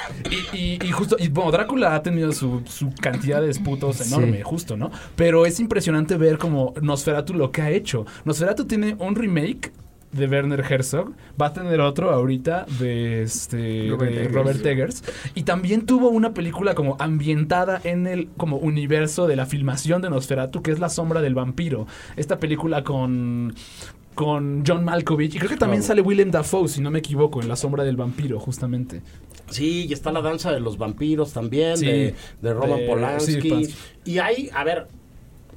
Y, 0.53 0.57
y- 0.59 0.79
y 0.85 0.91
justo, 0.93 1.17
y 1.19 1.29
bueno, 1.29 1.51
Drácula 1.51 1.95
ha 1.95 2.03
tenido 2.03 2.33
su, 2.33 2.63
su 2.67 2.93
cantidad 3.01 3.41
de 3.41 3.49
disputos 3.49 3.97
Sí. 3.97 4.13
enorme, 4.15 4.43
justo, 4.43 4.77
¿no? 4.77 4.91
Pero 5.17 5.47
es 5.47 5.61
impresionante 5.61 6.17
ver 6.17 6.39
como 6.39 6.75
Nosferatu 6.83 7.33
lo 7.35 7.51
que 7.51 7.63
ha 7.63 7.71
hecho. 7.71 8.05
Nosferatu 8.25 8.65
tiene 8.67 8.97
un 8.99 9.15
remake 9.15 9.73
de 10.15 10.27
Werner 10.27 10.61
Herzog, 10.61 11.13
va 11.41 11.47
a 11.47 11.53
tener 11.53 11.81
otro 11.81 12.11
ahorita 12.11 12.67
de 12.79 13.23
este 13.23 13.89
Robert 13.91 14.11
de 14.13 14.21
Eggers. 14.21 14.35
Robert 14.35 14.67
Eggers 14.67 15.05
y 15.35 15.43
también 15.43 15.87
tuvo 15.87 16.09
una 16.09 16.33
película 16.35 16.75
como 16.75 16.97
ambientada 17.01 17.81
en 17.85 18.07
el 18.07 18.29
como 18.37 18.57
universo 18.57 19.27
de 19.27 19.37
la 19.37 19.47
filmación 19.47 20.03
de 20.03 20.11
Nosferatu 20.11 20.63
que 20.63 20.71
es 20.71 20.79
La 20.79 20.89
sombra 20.89 21.21
del 21.21 21.35
vampiro. 21.35 21.87
Esta 22.17 22.39
película 22.39 22.85
con 22.85 23.55
con 24.15 24.63
John 24.65 24.85
Malkovich 24.85 25.35
y 25.35 25.39
creo 25.39 25.51
que 25.51 25.57
también 25.57 25.83
sale 25.83 26.01
Willem 26.01 26.31
Dafoe 26.31 26.69
si 26.69 26.81
no 26.81 26.91
me 26.93 27.01
equivoco 27.01 27.43
en 27.43 27.49
La 27.49 27.57
sombra 27.57 27.83
del 27.83 27.97
vampiro 27.97 28.39
justamente. 28.39 29.03
Sí, 29.51 29.87
y 29.89 29.93
está 29.93 30.13
la 30.13 30.23
danza 30.23 30.53
de 30.53 30.61
los 30.61 30.79
vampiros 30.79 31.33
también, 31.33 31.77
Sí. 31.77 31.87
de, 31.87 32.15
de 32.41 32.55
Roman 32.55 32.79
De- 32.79 32.87
Polanski. 32.87 33.65
sí. 33.67 33.75
Y 34.05 34.19
hay, 34.19 34.51
a 34.55 34.63
ver, 34.65 34.87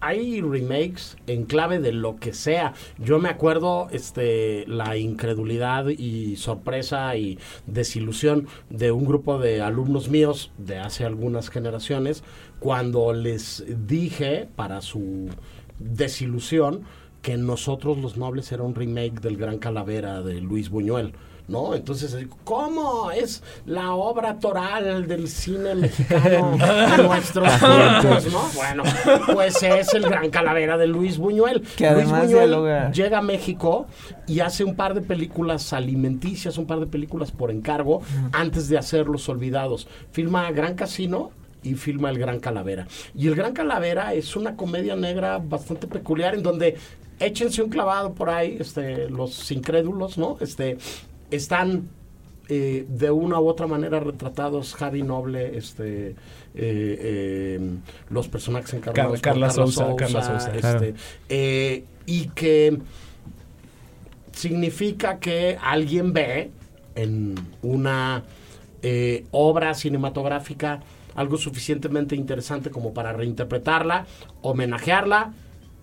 hay 0.02 0.42
remakes 0.42 1.18
en 1.28 1.46
clave 1.46 1.80
de 1.80 1.92
lo 1.92 2.18
que 2.18 2.34
sea. 2.34 2.74
Yo 2.98 3.20
me 3.20 3.30
acuerdo 3.30 3.88
este 3.92 4.66
la 4.68 4.98
incredulidad 4.98 5.88
y 5.88 6.36
sorpresa 6.36 7.16
y 7.16 7.40
desilusión 7.66 8.48
de 8.70 8.92
un 8.92 9.06
grupo 9.06 9.40
de 9.40 9.62
alumnos 9.62 10.10
míos 10.10 10.52
de 10.58 10.80
hace 10.80 11.06
algunas 11.06 11.50
generaciones 11.50 12.24
cuando 12.60 13.14
les 13.14 13.64
dije 13.88 14.48
para 14.56 14.82
su 14.82 15.30
desilusión 15.80 16.84
que 17.22 17.38
nosotros 17.38 17.98
los 17.98 18.18
nobles 18.18 18.52
era 18.52 18.64
un 18.64 18.76
remake 18.76 19.20
del 19.20 19.38
Gran 19.38 19.58
Calavera 19.58 20.22
de 20.22 20.40
Luis 20.42 20.70
Buñuel. 20.70 21.14
¿No? 21.48 21.74
Entonces, 21.76 22.14
¿cómo 22.44 23.10
es 23.10 23.42
la 23.66 23.94
obra 23.94 24.38
toral 24.38 25.08
del 25.08 25.30
cine 25.30 25.76
mexicano 25.76 26.58
de 26.58 27.04
nuestros 27.04 27.48
tiempos, 27.58 28.34
no? 28.34 28.42
Bueno, 28.54 28.84
pues 29.34 29.64
es 29.64 29.94
el 29.94 30.04
Gran 30.04 30.30
Calavera 30.30 30.78
de 30.78 30.88
Luis 30.88 31.18
Buñuel. 31.18 31.62
Que 31.78 31.90
Luis 31.92 32.10
Buñuel 32.10 32.28
dialoga- 32.50 32.92
llega 32.92 33.20
a 33.20 33.22
México 33.22 33.88
y 34.28 34.42
hace 34.42 34.66
un 34.66 34.76
par 34.76 34.94
de 34.94 35.00
películas 35.02 35.72
alimenticias, 35.72 36.58
un 36.58 36.68
par 36.68 36.82
de 36.82 36.88
películas 36.88 37.32
por 37.32 37.50
encargo, 37.50 38.02
antes 38.34 38.68
de 38.68 38.78
hacer 38.78 39.08
Los 39.08 39.30
Olvidados. 39.30 39.88
Filma 40.12 40.52
Gran 40.52 40.76
Casino 40.76 41.32
y 41.64 41.76
filma 41.76 42.10
El 42.10 42.20
Gran 42.20 42.40
Calavera. 42.42 42.88
Y 43.16 43.28
El 43.28 43.36
Gran 43.36 43.54
Calavera 43.54 44.14
es 44.14 44.36
una 44.36 44.58
comedia 44.58 44.98
negra 44.98 45.38
bastante 45.38 45.88
peculiar 45.88 46.36
en 46.36 46.44
donde 46.44 46.76
échense 47.20 47.62
un 47.64 47.70
clavado 47.70 48.14
por 48.14 48.30
ahí, 48.30 48.58
este, 48.60 49.10
los 49.10 49.50
incrédulos, 49.52 50.18
¿no? 50.18 50.38
Este, 50.42 50.78
están 51.32 51.90
eh, 52.50 52.86
de 52.88 53.12
una 53.12 53.40
u 53.42 53.48
otra 53.48 53.68
manera 53.68 54.00
retratados 54.00 54.74
Javi 54.76 55.04
Noble, 55.04 55.58
este, 55.58 56.10
eh, 56.10 56.16
eh, 56.56 57.60
los 58.10 58.28
personajes 58.30 58.74
encarnados 58.74 59.20
Car- 59.22 59.34
Carla 59.34 59.50
Sousa, 59.50 59.96
Carla 59.98 60.24
Sousa. 60.24 60.48
este, 60.56 60.60
Claro. 60.62 60.94
eh, 61.30 61.84
y 62.06 62.28
que 62.30 62.78
significa 64.32 65.20
que 65.20 65.58
alguien 65.62 66.14
ve 66.14 66.52
en 66.96 67.36
una 67.62 68.24
eh, 68.82 69.26
obra 69.32 69.74
cinematográfica 69.74 70.82
algo 71.16 71.38
suficientemente 71.38 72.16
interesante 72.16 72.70
como 72.70 72.94
para 72.94 73.12
reinterpretarla, 73.12 74.06
homenajearla 74.42 75.34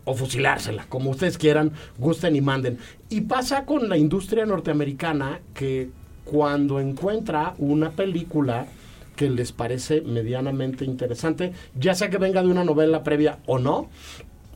o 0.05 0.15
fusilársela, 0.15 0.87
como 0.89 1.11
ustedes 1.11 1.39
quieran, 1.39 1.73
gusten 1.99 2.37
y 2.37 2.41
manden. 2.41 2.79
Y 3.09 3.23
pasa 3.23 3.65
con 3.65 3.89
la 3.89 3.97
industria 3.97 4.47
norteamericana 4.47 5.41
que 5.55 5.91
cuando 6.25 6.81
encuentra 6.81 7.55
una 7.59 7.91
película 7.91 8.67
que 9.17 9.31
les 9.31 9.53
parece 9.53 10.01
medianamente 10.01 10.85
interesante, 10.85 11.53
ya 11.79 11.95
sea 11.95 12.11
que 12.11 12.19
venga 12.19 12.43
de 12.43 12.49
una 12.49 12.65
novela 12.65 13.03
previa 13.03 13.39
o 13.47 13.59
no, 13.59 13.89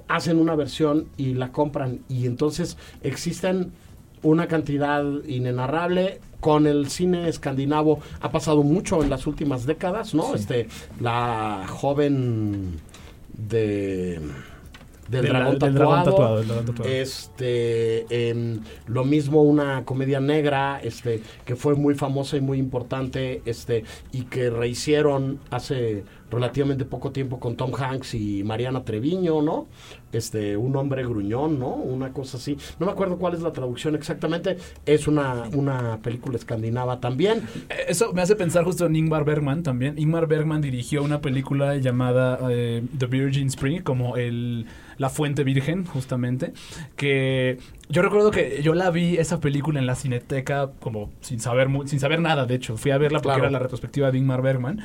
hacen 0.09 0.39
una 0.39 0.55
versión 0.55 1.09
y 1.17 1.35
la 1.35 1.53
compran 1.53 2.01
y 2.09 2.27
entonces 2.27 2.77
existen 3.03 3.73
una 4.23 4.49
cantidad 4.49 5.05
inenarrable 5.27 6.21
con 6.41 6.67
el 6.67 6.89
cine 6.89 7.29
escandinavo 7.29 8.01
ha 8.21 8.31
pasado 8.31 8.63
mucho 8.63 9.03
en 9.03 9.11
las 9.11 9.27
últimas 9.27 9.67
décadas, 9.67 10.15
¿no? 10.15 10.35
Este 10.35 10.69
la 11.01 11.67
joven 11.69 12.81
de 13.37 14.21
del 15.09 15.27
dragón 15.27 15.59
del 15.59 15.75
dragón 15.75 16.05
tatuado, 16.05 16.11
tatuado, 16.11 16.37
del 16.39 16.47
dragón 16.49 16.67
tatuado. 16.67 16.91
este 16.91 18.29
em, 18.31 18.61
lo 18.87 19.05
mismo 19.05 19.43
una 19.43 19.85
comedia 19.85 20.21
negra 20.21 20.81
este 20.83 21.23
que 21.45 21.57
fue 21.57 21.75
muy 21.75 21.95
famosa 21.95 22.37
y 22.37 22.41
muy 22.41 22.59
importante 22.59 23.43
este 23.45 23.85
y 24.13 24.23
que 24.23 24.51
rehicieron 24.51 25.39
hace 25.51 26.05
relativamente 26.31 26.85
poco 26.85 27.11
tiempo 27.11 27.39
con 27.41 27.57
Tom 27.57 27.73
Hanks 27.75 28.15
y 28.15 28.43
Mariana 28.45 28.85
Treviño 28.85 29.41
no 29.43 29.67
este 30.13 30.57
un 30.57 30.75
hombre 30.77 31.03
gruñón 31.05 31.59
no 31.59 31.69
una 31.75 32.13
cosa 32.13 32.37
así 32.39 32.57
no 32.79 32.87
me 32.87 32.93
acuerdo 32.93 33.19
cuál 33.19 33.35
es 33.35 33.41
la 33.43 33.53
traducción 33.53 33.95
exactamente 33.95 34.57
es 34.87 35.07
una 35.09 35.45
una 35.55 35.99
película 36.03 36.37
escandinava 36.37 37.01
también 37.01 37.43
Eh, 37.71 37.87
Eso 37.89 38.13
me 38.13 38.23
hace 38.23 38.37
pensar 38.37 38.65
justo 38.65 38.87
en 38.87 38.97
Ingmar 38.97 39.25
Bergman 39.25 39.63
también. 39.63 39.99
Ingmar 39.99 40.27
Bergman 40.27 40.61
dirigió 40.61 41.03
una 41.03 41.21
película 41.21 41.77
llamada 41.77 42.39
eh, 42.51 42.83
The 42.99 43.07
Virgin 43.07 43.47
Spring, 43.49 43.83
como 43.83 44.17
el 44.17 44.67
la 44.99 45.09
fuente 45.11 45.45
virgen, 45.45 45.85
justamente. 45.87 46.53
Que 46.97 47.59
yo 47.89 48.03
recuerdo 48.03 48.31
que 48.33 48.61
yo 48.63 48.75
la 48.75 48.91
vi 48.91 49.17
esa 49.17 49.39
película 49.41 49.79
en 49.79 49.87
la 49.87 49.95
cineteca, 49.95 50.71
como 50.81 51.11
sin 51.21 51.39
saber 51.41 51.69
sin 51.87 52.01
saber 52.01 52.21
nada, 52.21 52.47
de 52.47 52.55
hecho. 52.57 52.77
Fui 52.77 52.91
a 52.91 52.99
verla 52.99 53.19
porque 53.21 53.37
Claro. 53.37 53.45
era 53.45 53.51
la 53.53 53.59
retrospectiva 53.61 54.11
de 54.11 54.19
Ingmar 54.19 54.43
Bergman. 54.43 54.81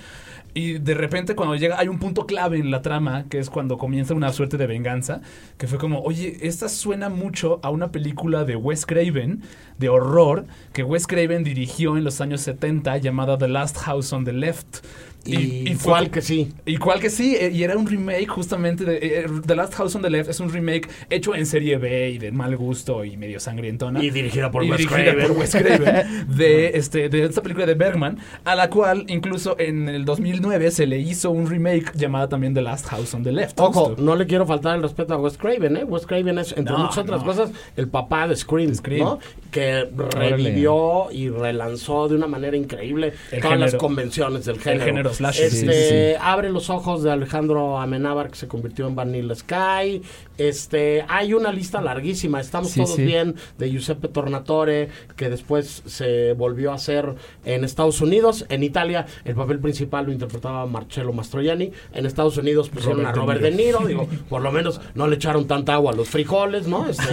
Y 0.54 0.74
de 0.74 0.94
repente 0.94 1.36
cuando 1.36 1.56
llega, 1.56 1.80
hay 1.80 1.88
un 1.88 1.98
punto 1.98 2.26
clave 2.28 2.60
en 2.60 2.70
la 2.70 2.82
trama, 2.82 3.26
que 3.30 3.40
es 3.40 3.50
cuando 3.50 3.78
comienza 3.78 4.14
una 4.14 4.32
suerte 4.32 4.58
de 4.58 4.68
venganza, 4.68 5.22
que 5.58 5.68
fue 5.68 5.80
como, 5.80 6.02
oye, 6.02 6.38
esta 6.42 6.70
suena 6.70 7.10
mucho 7.10 7.60
a 7.64 7.72
una 7.72 7.92
película 7.92 8.46
de 8.46 8.56
Wes 8.56 8.86
Craven, 8.86 9.42
de 9.80 9.90
horror, 9.90 10.46
que 10.72 10.84
Wes 10.84 11.08
Craven 11.08 11.44
dirigió 11.44 11.98
en 11.98 12.04
los 12.04 12.22
años 12.22 12.42
70, 12.42 12.98
llamada 12.98 13.38
The 13.38 13.48
Last 13.48 13.78
House 13.78 14.14
on 14.14 14.26
the 14.26 14.34
Left. 14.34 14.86
Y 15.26 15.74
fue- 15.76 15.92
cuál 15.92 16.10
que 16.12 16.22
sí. 16.22 16.52
Y 16.66 16.78
cual 16.78 17.00
que 17.00 17.10
sí, 17.10 17.36
eh, 17.40 17.50
y 17.54 17.64
era 17.64 17.78
un 17.78 17.88
remake 17.88 18.28
justamente 18.28 18.84
de 18.84 18.98
eh, 19.02 19.26
The 19.46 19.56
Last 19.56 19.74
House 19.76 19.96
on 19.96 20.02
the 20.02 20.10
Left, 20.10 20.30
es 20.30 20.40
un 20.42 20.52
remake 20.52 20.90
hecho 21.10 21.34
en 21.34 21.46
serie 21.46 21.78
B 21.78 22.10
y 22.12 22.18
de 22.18 22.32
mal 22.32 22.58
gusto 22.58 23.06
y 23.06 23.16
medio 23.16 23.40
sangrientona. 23.40 24.04
Y 24.04 24.10
dirigida 24.10 24.52
por 24.52 24.64
Y 24.66 24.70
Wes 24.72 24.80
dirigida 24.80 25.04
Craven. 25.14 25.28
por 25.28 25.38
Wes 25.38 25.52
Craven, 25.56 26.28
de, 26.38 26.68
este, 26.78 27.08
de 27.10 27.24
esta 27.24 27.42
película 27.42 27.66
de 27.66 27.74
Bergman, 27.76 28.18
a 28.44 28.56
la 28.56 28.70
cual 28.70 29.06
incluso 29.08 29.56
en 29.60 29.88
el 29.88 30.04
2009 30.04 30.72
se 30.72 30.88
le 30.88 31.00
hizo 31.00 31.32
un 31.32 31.48
remake 31.50 31.94
llamada 31.96 32.28
también 32.28 32.54
The 32.54 32.62
Last 32.62 32.88
House 32.88 33.14
on 33.14 33.24
the 33.24 33.32
Left. 33.32 33.60
Ojo, 33.62 33.86
justo. 33.86 34.02
no 34.04 34.16
le 34.18 34.28
quiero 34.28 34.46
faltar 34.46 34.76
el 34.76 34.82
respeto 34.82 35.14
a 35.14 35.18
Wes 35.18 35.38
Craven, 35.38 35.78
¿eh? 35.78 35.84
Wes 35.86 36.06
Craven 36.06 36.38
es, 36.40 36.52
entre 36.58 36.74
No, 36.74 36.80
muchas 36.80 36.98
otras 36.98 37.22
no. 37.22 37.26
cosas, 37.26 37.52
el 37.78 37.88
papá 37.88 38.28
de 38.28 38.36
Scream, 38.36 38.76
Scream. 38.76 39.06
¿no? 39.06 39.20
Que 39.52 39.88
revivió 40.16 41.12
y 41.12 41.30
relanzó 41.30 42.08
de 42.08 42.16
una 42.16 42.28
manera 42.28 42.58
increíble 42.58 43.14
El 43.32 43.42
todas 43.42 43.60
las 43.60 43.76
convenciones 43.76 44.46
del 44.46 44.56
El 44.66 44.82
género. 44.82 45.13
Este, 45.20 45.50
Sí, 45.50 45.58
sí, 45.58 45.68
sí. 45.68 46.14
Abre 46.22 46.50
los 46.50 46.70
ojos 46.70 47.04
de 47.04 47.12
Alejandro 47.12 47.80
Amenábar, 47.80 48.30
que 48.30 48.36
se 48.36 48.48
convirtió 48.48 48.88
en 48.88 48.96
Vanilla 48.96 49.36
Sky. 49.36 50.02
Este, 50.38 51.06
hay 51.08 51.34
una 51.34 51.52
lista 51.52 51.82
larguísima. 51.82 52.40
Estamos 52.40 52.74
todos 52.74 52.98
bien 52.98 53.36
de 53.58 53.70
Giuseppe 53.70 54.08
Tornatore, 54.08 54.90
que 55.16 55.30
después 55.30 55.84
se 55.86 56.34
volvió 56.34 56.72
a 56.72 56.76
hacer 56.76 57.16
en 57.46 57.64
Estados 57.64 58.02
Unidos. 58.02 58.46
En 58.50 58.64
Italia, 58.64 59.06
el 59.26 59.36
papel 59.36 59.60
principal 59.60 60.06
lo 60.06 60.12
interpretaba 60.12 60.66
Marcello 60.66 61.14
Mastroianni. 61.14 61.72
En 61.94 62.06
Estados 62.06 62.38
Unidos 62.38 62.70
pusieron 62.70 63.00
Robert 63.00 63.18
a 63.18 63.20
Robert 63.20 63.42
De 63.42 63.52
Niro. 63.52 63.82
Niro. 63.82 63.88
Digo, 63.88 64.08
por 64.30 64.42
lo 64.42 64.52
menos 64.52 64.82
no 64.96 65.08
le 65.08 65.16
echaron 65.16 65.48
tanta 65.48 65.74
agua 65.74 65.92
a 65.92 65.96
los 65.96 66.10
frijoles, 66.10 66.68
¿no? 66.68 66.88
Este, 66.88 67.04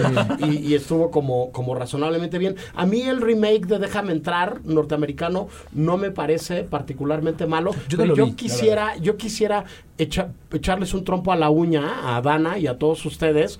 y, 0.47 0.57
y 0.69 0.75
estuvo 0.75 1.11
como, 1.11 1.51
como 1.51 1.75
razonablemente 1.75 2.37
bien. 2.37 2.55
A 2.73 2.85
mí 2.85 3.01
el 3.01 3.21
remake 3.21 3.65
de 3.65 3.79
Déjame 3.81 4.13
entrar, 4.13 4.61
norteamericano, 4.63 5.49
no 5.73 5.97
me 5.97 6.11
parece 6.11 6.63
particularmente 6.63 7.47
malo. 7.47 7.71
Yo 7.91 7.97
no 7.97 8.03
pero 8.03 8.15
lo 8.15 8.15
yo 8.15 8.25
vi, 8.25 8.31
la 8.31 8.37
quisiera, 8.37 8.97
yo 8.97 9.17
quisiera 9.17 9.65
echa- 9.97 10.31
echarles 10.51 10.93
un 10.93 11.03
trompo 11.03 11.31
a 11.31 11.35
la 11.35 11.49
uña 11.49 12.15
a 12.15 12.21
Dana 12.21 12.57
y 12.57 12.67
a 12.67 12.77
todos 12.77 13.05
ustedes. 13.05 13.59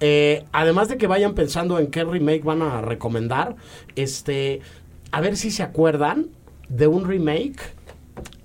Eh, 0.00 0.44
además 0.52 0.88
de 0.88 0.98
que 0.98 1.06
vayan 1.06 1.34
pensando 1.34 1.78
en 1.78 1.88
qué 1.88 2.04
remake 2.04 2.42
van 2.44 2.62
a 2.62 2.80
recomendar, 2.80 3.56
este, 3.96 4.60
a 5.10 5.20
ver 5.20 5.36
si 5.36 5.50
se 5.50 5.62
acuerdan 5.62 6.28
de 6.68 6.86
un 6.86 7.06
remake 7.06 7.60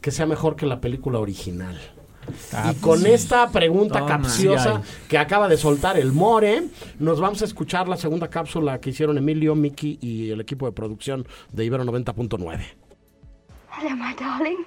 que 0.02 0.12
sea 0.12 0.26
mejor 0.26 0.56
que 0.56 0.66
la 0.66 0.82
película 0.82 1.20
original. 1.20 1.78
Ah, 2.54 2.74
y 2.74 2.80
con 2.82 3.06
esta 3.06 3.50
pregunta 3.52 4.00
Toma. 4.00 4.08
capciosa 4.18 4.82
Sí 4.84 5.08
que 5.08 5.18
acaba 5.18 5.48
de 5.48 5.56
soltar 5.56 5.98
el 5.98 6.12
More, 6.12 6.64
nos 7.00 7.22
vamos 7.22 7.42
a 7.42 7.46
escuchar 7.46 7.88
la 7.88 7.96
segunda 7.96 8.30
cápsula 8.30 8.80
que 8.82 8.90
hicieron 8.90 9.18
Emilio, 9.18 9.56
Miki 9.56 9.98
y 10.02 10.30
el 10.32 10.42
equipo 10.42 10.66
de 10.66 10.74
producción 10.74 11.26
de 11.54 11.64
Ibero 11.64 11.86
90.9. 11.86 12.60
Hello, 13.80 13.96
my 13.96 14.14
darling. 14.20 14.58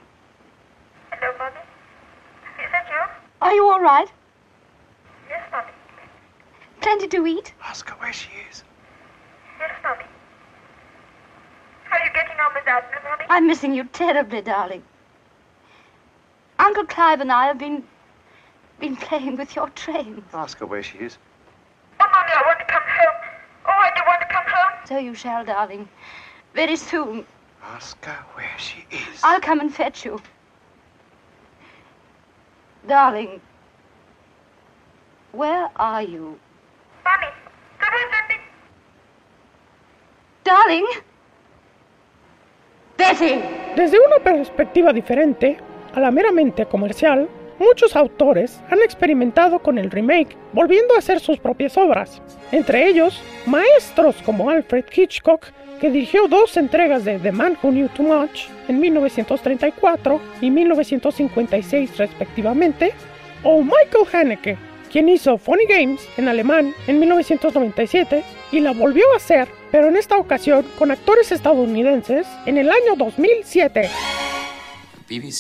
Hello, 1.21 1.35
Mommy. 1.39 1.61
Is 2.65 2.73
that 2.73 2.87
you? 2.89 3.13
Are 3.43 3.53
you 3.53 3.69
all 3.69 3.81
right? 3.81 4.11
Yes, 5.29 5.43
Mommy. 5.53 5.73
Plenty 6.81 7.09
to 7.09 7.27
eat? 7.27 7.53
Ask 7.63 7.91
her 7.91 7.97
where 7.97 8.13
she 8.13 8.31
is. 8.51 8.65
Yes, 9.59 9.71
Mommy. 9.83 10.05
How 11.85 11.99
are 11.99 12.07
you 12.07 12.13
getting 12.15 12.41
on 12.41 12.55
without 12.55 12.91
me, 12.91 12.97
Mommy? 13.05 13.25
I'm 13.29 13.47
missing 13.47 13.75
you 13.75 13.85
terribly, 13.85 14.41
darling. 14.41 14.83
Uncle 16.59 16.87
Clive 16.87 17.21
and 17.21 17.31
I 17.31 17.47
have 17.47 17.59
been 17.59 17.85
been 18.79 18.97
playing 18.97 19.37
with 19.37 19.55
your 19.55 19.69
train. 19.71 20.25
Ask 20.33 20.59
her 20.61 20.67
where 20.67 20.83
she 20.83 20.97
is. 20.99 21.19
Oh, 22.01 22.07
Mommy, 22.11 22.33
I 22.33 22.43
want 22.47 22.59
to 22.61 22.65
come 22.65 22.83
home. 22.83 23.21
Oh, 23.67 23.73
I 23.73 23.91
do 23.95 24.03
want 24.07 24.21
to 24.23 24.27
come 24.27 24.45
home. 24.47 24.87
So 24.87 24.97
you 24.97 25.15
shall, 25.15 25.45
darling. 25.45 25.87
Very 26.55 26.77
soon. 26.77 27.27
Ask 27.63 28.03
her 28.07 28.25
where 28.33 28.57
she 28.57 28.87
is. 28.91 29.21
I'll 29.23 29.41
come 29.41 29.61
and 29.61 29.75
fetch 29.75 30.07
you. 30.07 30.19
Darling, 32.87 33.41
where 35.33 35.69
are 35.77 36.03
you? 36.03 36.39
Mommy, 37.05 37.27
come 37.79 37.95
let 38.11 38.29
me. 38.29 38.37
Darling? 40.45 40.87
Betty! 42.97 43.41
Desde 43.77 43.99
una 43.99 44.19
perspectiva 44.19 44.93
diferente, 44.93 45.59
a 45.95 46.01
la 46.01 46.11
meramente 46.11 46.67
comercial, 46.67 47.29
muchos 47.61 47.95
autores 47.95 48.59
han 48.71 48.81
experimentado 48.81 49.61
con 49.61 49.79
el 49.79 49.91
remake, 49.91 50.37
volviendo 50.53 50.95
a 50.95 50.99
hacer 50.99 51.21
sus 51.21 51.39
propias 51.39 51.77
obras. 51.77 52.21
Entre 52.51 52.89
ellos, 52.89 53.21
maestros 53.47 54.17
como 54.25 54.51
Alfred 54.51 54.87
Hitchcock, 54.93 55.47
que 55.81 55.91
dirigió 55.91 56.27
dos 56.27 56.57
entregas 56.57 57.05
de 57.05 57.19
The 57.19 57.31
Man 57.31 57.57
Who 57.63 57.71
Knew 57.71 57.89
Too 57.89 58.03
Much 58.03 58.49
en 58.69 58.81
1934 58.81 60.21
y 60.41 60.51
1956 60.51 61.97
respectivamente, 61.97 62.93
o 63.43 63.63
Michael 63.63 64.07
Haneke, 64.13 64.59
quien 64.91 65.09
hizo 65.09 65.39
Funny 65.39 65.65
Games 65.67 66.07
en 66.17 66.29
alemán 66.29 66.75
en 66.87 66.99
1997 66.99 68.25
y 68.53 68.61
la 68.61 68.73
volvió 68.73 69.05
a 69.13 69.17
hacer, 69.17 69.49
pero 69.71 69.89
en 69.89 69.97
esta 69.97 70.19
ocasión 70.19 70.67
con 70.79 70.91
actores 70.91 71.31
estadounidenses 71.33 72.27
en 72.47 72.59
el 72.59 72.71
año 72.71 72.97
2007. 72.97 73.89
Bibi, 75.09 75.33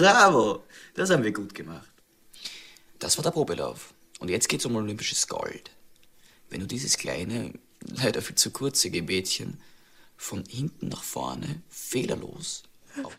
Bravo! 0.00 0.64
Das 0.94 1.10
haben 1.10 1.22
wir 1.22 1.32
gut 1.32 1.54
gemacht. 1.54 1.92
Das 2.98 3.18
war 3.18 3.22
der 3.22 3.32
Probelauf. 3.32 3.92
Und 4.18 4.30
jetzt 4.30 4.48
geht's 4.48 4.64
um 4.64 4.76
olympisches 4.76 5.28
Gold. 5.28 5.70
Wenn 6.48 6.60
du 6.60 6.66
dieses 6.66 6.96
kleine, 6.96 7.52
leider 7.80 8.22
viel 8.22 8.36
zu 8.36 8.50
kurze 8.50 8.90
Gebetchen 8.90 9.60
von 10.16 10.42
hinten 10.46 10.88
nach 10.88 11.02
vorne 11.02 11.62
fehlerlos 11.68 12.62
auf 13.02 13.16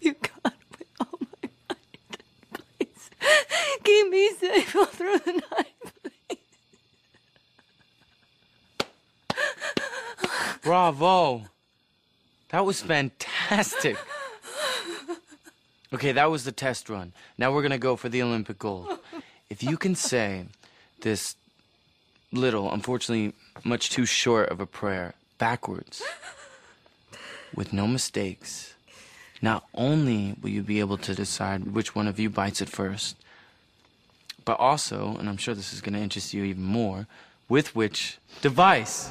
You 0.00 0.14
got 0.14 0.54
me. 0.78 0.86
Oh 1.00 1.18
my 1.20 1.50
God. 1.68 1.76
Please. 2.78 3.10
Keep 3.82 4.10
me 4.10 4.30
safe 4.40 4.76
all 4.76 4.86
through 4.86 5.18
the 5.18 5.32
night. 5.50 5.74
Bravo. 10.62 11.46
That 12.50 12.64
was 12.64 12.80
fantastic. 12.82 13.96
Okay, 15.92 16.12
that 16.12 16.30
was 16.30 16.44
the 16.44 16.52
test 16.52 16.88
run. 16.88 17.12
Now 17.38 17.52
we're 17.52 17.62
going 17.62 17.70
to 17.72 17.78
go 17.78 17.96
for 17.96 18.08
the 18.08 18.22
Olympic 18.22 18.58
gold. 18.58 18.98
If 19.48 19.62
you 19.62 19.76
can 19.76 19.94
say 19.94 20.46
this 21.02 21.36
little, 22.32 22.72
unfortunately, 22.72 23.32
much 23.62 23.90
too 23.90 24.04
short 24.04 24.48
of 24.48 24.58
a 24.58 24.66
prayer 24.66 25.14
backwards 25.38 26.02
with 27.54 27.72
no 27.72 27.86
mistakes, 27.86 28.74
not 29.40 29.64
only 29.72 30.34
will 30.42 30.50
you 30.50 30.62
be 30.62 30.80
able 30.80 30.98
to 30.98 31.14
decide 31.14 31.74
which 31.74 31.94
one 31.94 32.08
of 32.08 32.18
you 32.18 32.28
bites 32.28 32.60
it 32.60 32.68
first, 32.68 33.16
but 34.44 34.58
also, 34.58 35.16
and 35.16 35.28
I'm 35.28 35.36
sure 35.36 35.54
this 35.54 35.72
is 35.72 35.80
going 35.80 35.94
to 35.94 36.00
interest 36.00 36.34
you 36.34 36.42
even 36.42 36.64
more, 36.64 37.06
with 37.48 37.76
which 37.76 38.18
device. 38.42 39.10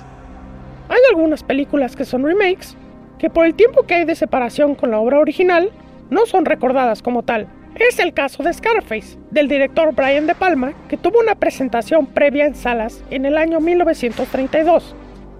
Hay 0.89 0.99
algunas 1.09 1.43
películas 1.43 1.95
que 1.95 2.03
son 2.05 2.23
remakes, 2.23 2.75
que 3.19 3.29
por 3.29 3.45
el 3.45 3.53
tiempo 3.53 3.83
que 3.83 3.95
hay 3.95 4.05
de 4.05 4.15
separación 4.15 4.75
con 4.75 4.91
la 4.91 4.99
obra 4.99 5.19
original, 5.19 5.71
no 6.09 6.25
son 6.25 6.45
recordadas 6.45 7.01
como 7.01 7.23
tal. 7.23 7.47
Es 7.75 7.99
el 7.99 8.13
caso 8.13 8.41
de 8.41 8.53
Scarface, 8.53 9.17
del 9.31 9.47
director 9.47 9.93
Brian 9.93 10.27
De 10.27 10.35
Palma, 10.35 10.73
que 10.87 10.97
tuvo 10.97 11.19
una 11.19 11.35
presentación 11.35 12.05
previa 12.07 12.45
en 12.45 12.55
salas 12.55 13.03
en 13.09 13.25
el 13.25 13.37
año 13.37 13.59
1932, 13.59 14.95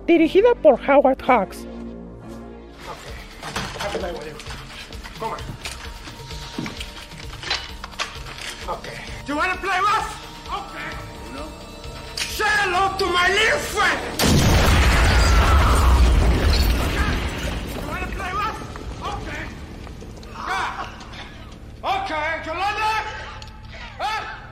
dirigida 0.05 0.53
por 0.61 0.79
Howard 0.89 1.21
Hawks. 1.23 1.65
Okay. 8.67 8.95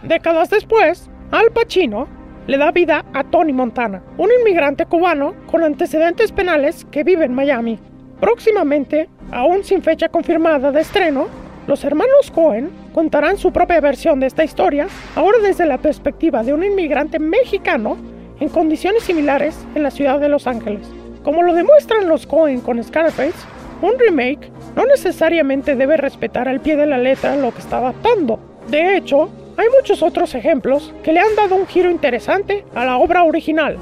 Décadas 0.03 0.49
después, 0.49 1.09
Al 1.31 1.51
Pacino 1.51 2.07
le 2.47 2.57
da 2.57 2.71
vida 2.71 3.05
a 3.13 3.23
Tony 3.23 3.53
Montana, 3.53 4.03
un 4.17 4.29
inmigrante 4.39 4.85
cubano 4.85 5.33
con 5.49 5.63
antecedentes 5.63 6.31
penales 6.31 6.85
que 6.91 7.03
vive 7.03 7.25
en 7.25 7.33
Miami. 7.33 7.79
Próximamente, 8.19 9.09
aún 9.31 9.63
sin 9.63 9.81
fecha 9.81 10.09
confirmada 10.09 10.71
de 10.71 10.81
estreno, 10.81 11.27
los 11.67 11.83
hermanos 11.85 12.29
Cohen 12.31 12.69
contarán 12.93 13.37
su 13.37 13.53
propia 13.53 13.79
versión 13.79 14.19
de 14.19 14.27
esta 14.27 14.43
historia, 14.43 14.87
ahora 15.15 15.37
desde 15.41 15.65
la 15.65 15.77
perspectiva 15.77 16.43
de 16.43 16.53
un 16.53 16.63
inmigrante 16.63 17.19
mexicano 17.19 17.97
en 18.41 18.49
condiciones 18.49 19.03
similares 19.03 19.57
en 19.73 19.83
la 19.83 19.91
ciudad 19.91 20.19
de 20.19 20.27
Los 20.27 20.45
Ángeles. 20.47 20.85
Como 21.23 21.41
lo 21.43 21.53
demuestran 21.53 22.09
los 22.09 22.27
Cohen 22.27 22.59
con 22.59 22.83
Scarface, 22.83 23.33
un 23.81 23.93
remake 23.97 24.51
no 24.75 24.85
necesariamente 24.85 25.75
debe 25.75 25.97
respetar 25.97 26.47
al 26.47 26.61
pie 26.61 26.75
de 26.75 26.85
la 26.85 26.97
letra 26.97 27.35
lo 27.35 27.53
que 27.53 27.59
está 27.59 27.77
adaptando. 27.77 28.39
De 28.67 28.97
hecho, 28.97 29.29
hay 29.57 29.67
muchos 29.69 30.01
otros 30.01 30.33
ejemplos 30.35 30.93
que 31.03 31.13
le 31.13 31.19
han 31.19 31.35
dado 31.35 31.55
un 31.55 31.67
giro 31.67 31.91
interesante 31.91 32.65
a 32.73 32.85
la 32.85 32.97
obra 32.97 33.23
original. 33.23 33.77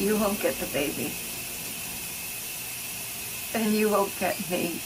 You 0.00 0.16
won't 0.16 0.40
get 0.40 0.54
the 0.54 0.66
baby. 0.72 1.10
And 3.54 3.72
you 3.74 3.88
won't 3.88 4.10
get 4.20 4.36
me. 4.50 4.80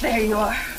There 0.00 0.20
you 0.20 0.36
are. 0.36 0.71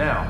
Now. 0.00 0.26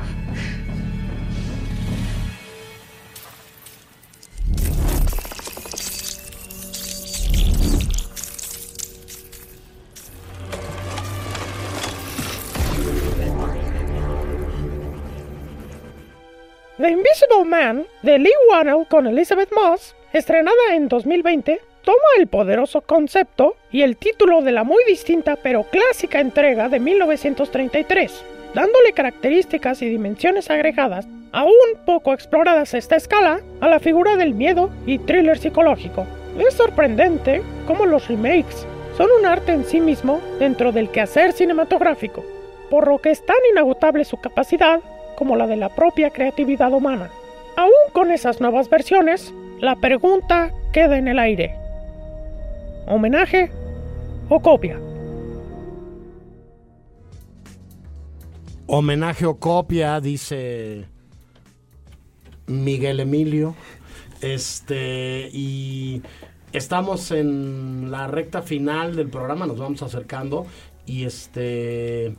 The 16.78 16.88
Invisible 16.88 17.44
Man 17.44 17.86
de 18.02 18.18
Lee 18.18 18.32
Wannell 18.48 18.86
con 18.88 19.06
Elizabeth 19.06 19.50
Moss, 19.52 19.94
estrenada 20.12 20.56
en 20.72 20.88
2020, 20.88 21.60
toma 21.84 21.98
el 22.18 22.26
poderoso 22.26 22.80
concepto 22.80 23.56
y 23.70 23.82
el 23.82 23.96
título 23.96 24.42
de 24.42 24.52
la 24.52 24.64
muy 24.64 24.82
distinta 24.88 25.36
pero 25.36 25.64
clásica 25.64 26.20
entrega 26.20 26.68
de 26.70 26.80
1933, 26.80 28.24
dándole 28.54 28.92
características 28.92 29.82
y 29.82 29.88
dimensiones 29.88 30.50
agregadas 30.50 31.06
aún 31.32 31.54
poco 31.84 32.12
exploradas 32.12 32.74
a 32.74 32.78
esta 32.78 32.96
escala 32.96 33.40
a 33.60 33.68
la 33.68 33.80
figura 33.80 34.16
del 34.16 34.34
miedo 34.34 34.70
y 34.86 34.98
thriller 34.98 35.38
psicológico. 35.38 36.06
Es 36.38 36.54
sorprendente 36.54 37.42
cómo 37.66 37.86
los 37.86 38.08
remakes 38.08 38.66
son 38.96 39.08
un 39.18 39.26
arte 39.26 39.52
en 39.52 39.64
sí 39.64 39.80
mismo 39.80 40.20
dentro 40.38 40.72
del 40.72 40.90
quehacer 40.90 41.32
cinematográfico, 41.32 42.24
por 42.70 42.88
lo 42.88 42.98
que 42.98 43.10
es 43.10 43.24
tan 43.24 43.36
inagotable 43.52 44.04
su 44.04 44.16
capacidad 44.16 44.80
como 45.16 45.36
la 45.36 45.46
de 45.46 45.56
la 45.56 45.68
propia 45.68 46.10
creatividad 46.10 46.72
humana. 46.72 47.10
Aún 47.56 47.92
con 47.92 48.10
esas 48.10 48.40
nuevas 48.40 48.68
versiones, 48.68 49.32
la 49.60 49.76
pregunta 49.76 50.50
queda 50.72 50.96
en 50.98 51.08
el 51.08 51.18
aire. 51.18 51.54
¿Homenaje 52.86 53.50
o 54.28 54.40
copia? 54.40 54.78
Homenaje 58.72 59.26
o 59.26 59.36
copia, 59.36 60.00
dice 60.00 60.84
Miguel 62.46 63.00
Emilio. 63.00 63.56
Este, 64.20 65.28
y 65.32 66.02
estamos 66.52 67.10
en 67.10 67.90
la 67.90 68.06
recta 68.06 68.42
final 68.42 68.94
del 68.94 69.10
programa, 69.10 69.46
nos 69.46 69.58
vamos 69.58 69.82
acercando. 69.82 70.46
Y 70.86 71.02
este. 71.02 72.14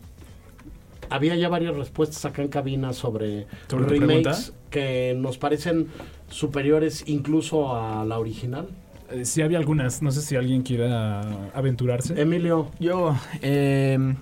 Había 1.09 1.37
ya 1.37 1.47
varias 1.47 1.73
respuestas 1.73 2.25
acá 2.25 2.41
en 2.41 2.49
cabina 2.49 2.91
sobre, 2.91 3.47
¿Sobre 3.69 3.97
la 3.97 4.05
remakes 4.05 4.53
que 4.69 5.15
nos 5.17 5.37
parecen 5.37 5.87
superiores 6.29 7.05
incluso 7.07 7.73
a 7.73 8.03
la 8.03 8.19
original. 8.19 8.67
Eh, 9.09 9.23
sí 9.23 9.41
había 9.41 9.57
algunas, 9.57 10.01
no 10.01 10.11
sé 10.11 10.21
si 10.21 10.35
alguien 10.35 10.63
quiera 10.63 11.49
aventurarse. 11.53 12.21
Emilio. 12.21 12.71
Yo, 12.77 13.15
eh, 13.41 14.15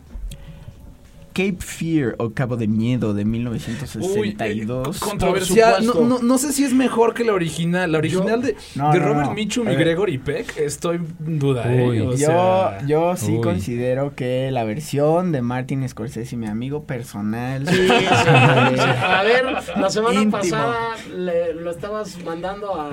Cape 1.39 1.55
Fear 1.59 2.15
o 2.17 2.31
Cabo 2.33 2.57
de 2.57 2.67
Miedo 2.67 3.13
de 3.13 3.23
1962. 3.23 4.99
Controversial. 4.99 5.85
No, 5.85 5.93
no, 6.01 6.19
no 6.19 6.37
sé 6.37 6.51
si 6.51 6.65
es 6.65 6.73
mejor 6.73 7.13
que 7.13 7.23
la 7.23 7.31
original. 7.33 7.91
La 7.93 7.97
original 7.99 8.41
de, 8.41 8.57
No, 8.75 8.91
de 8.91 8.99
no, 8.99 9.05
Robert 9.05 9.27
no. 9.29 9.33
Mitchum 9.35 9.69
y. 9.69 9.75
Gregory 9.75 10.17
Peck, 10.17 10.57
estoy 10.57 10.97
en 10.97 11.39
duda. 11.39 11.63
eh, 11.73 11.87
Uy, 11.87 11.99
o 12.01 12.11
yo, 12.11 12.17
sea- 12.17 12.85
yo 12.85 13.15
sí 13.15 13.31
Uy. 13.37 13.41
considero 13.41 14.13
que 14.15 14.51
la 14.51 14.65
versión 14.65 15.31
de 15.31 15.41
Martin 15.41 15.87
Scorsese, 15.87 16.35
mi 16.35 16.47
amigo 16.47 16.83
personal. 16.83 17.65
Sí, 17.67 17.75
sí, 17.87 17.87
sí. 17.87 17.99
A 18.29 19.23
ver, 19.23 19.45
la 19.77 19.89
semana 19.89 20.15
Íntimo. 20.15 20.31
pasada 20.41 20.95
le- 21.15 21.53
lo 21.53 21.71
estabas 21.71 22.21
mandando 22.25 22.75
a, 22.75 22.89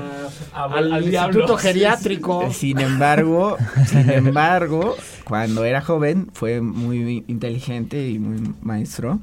al, 0.52 0.72
al 0.92 1.02
Instituto 1.02 1.10
diablo. 1.10 1.56
Geriátrico. 1.56 2.50
Sin 2.52 2.78
embargo, 2.78 3.56
sin 3.86 4.08
embargo, 4.10 4.96
cuando 5.26 5.64
era 5.64 5.80
joven 5.80 6.28
fue 6.32 6.60
muy 6.60 7.24
inteligente 7.26 8.08
y 8.08 8.18
muy 8.18 8.54
maestro. 8.62 9.18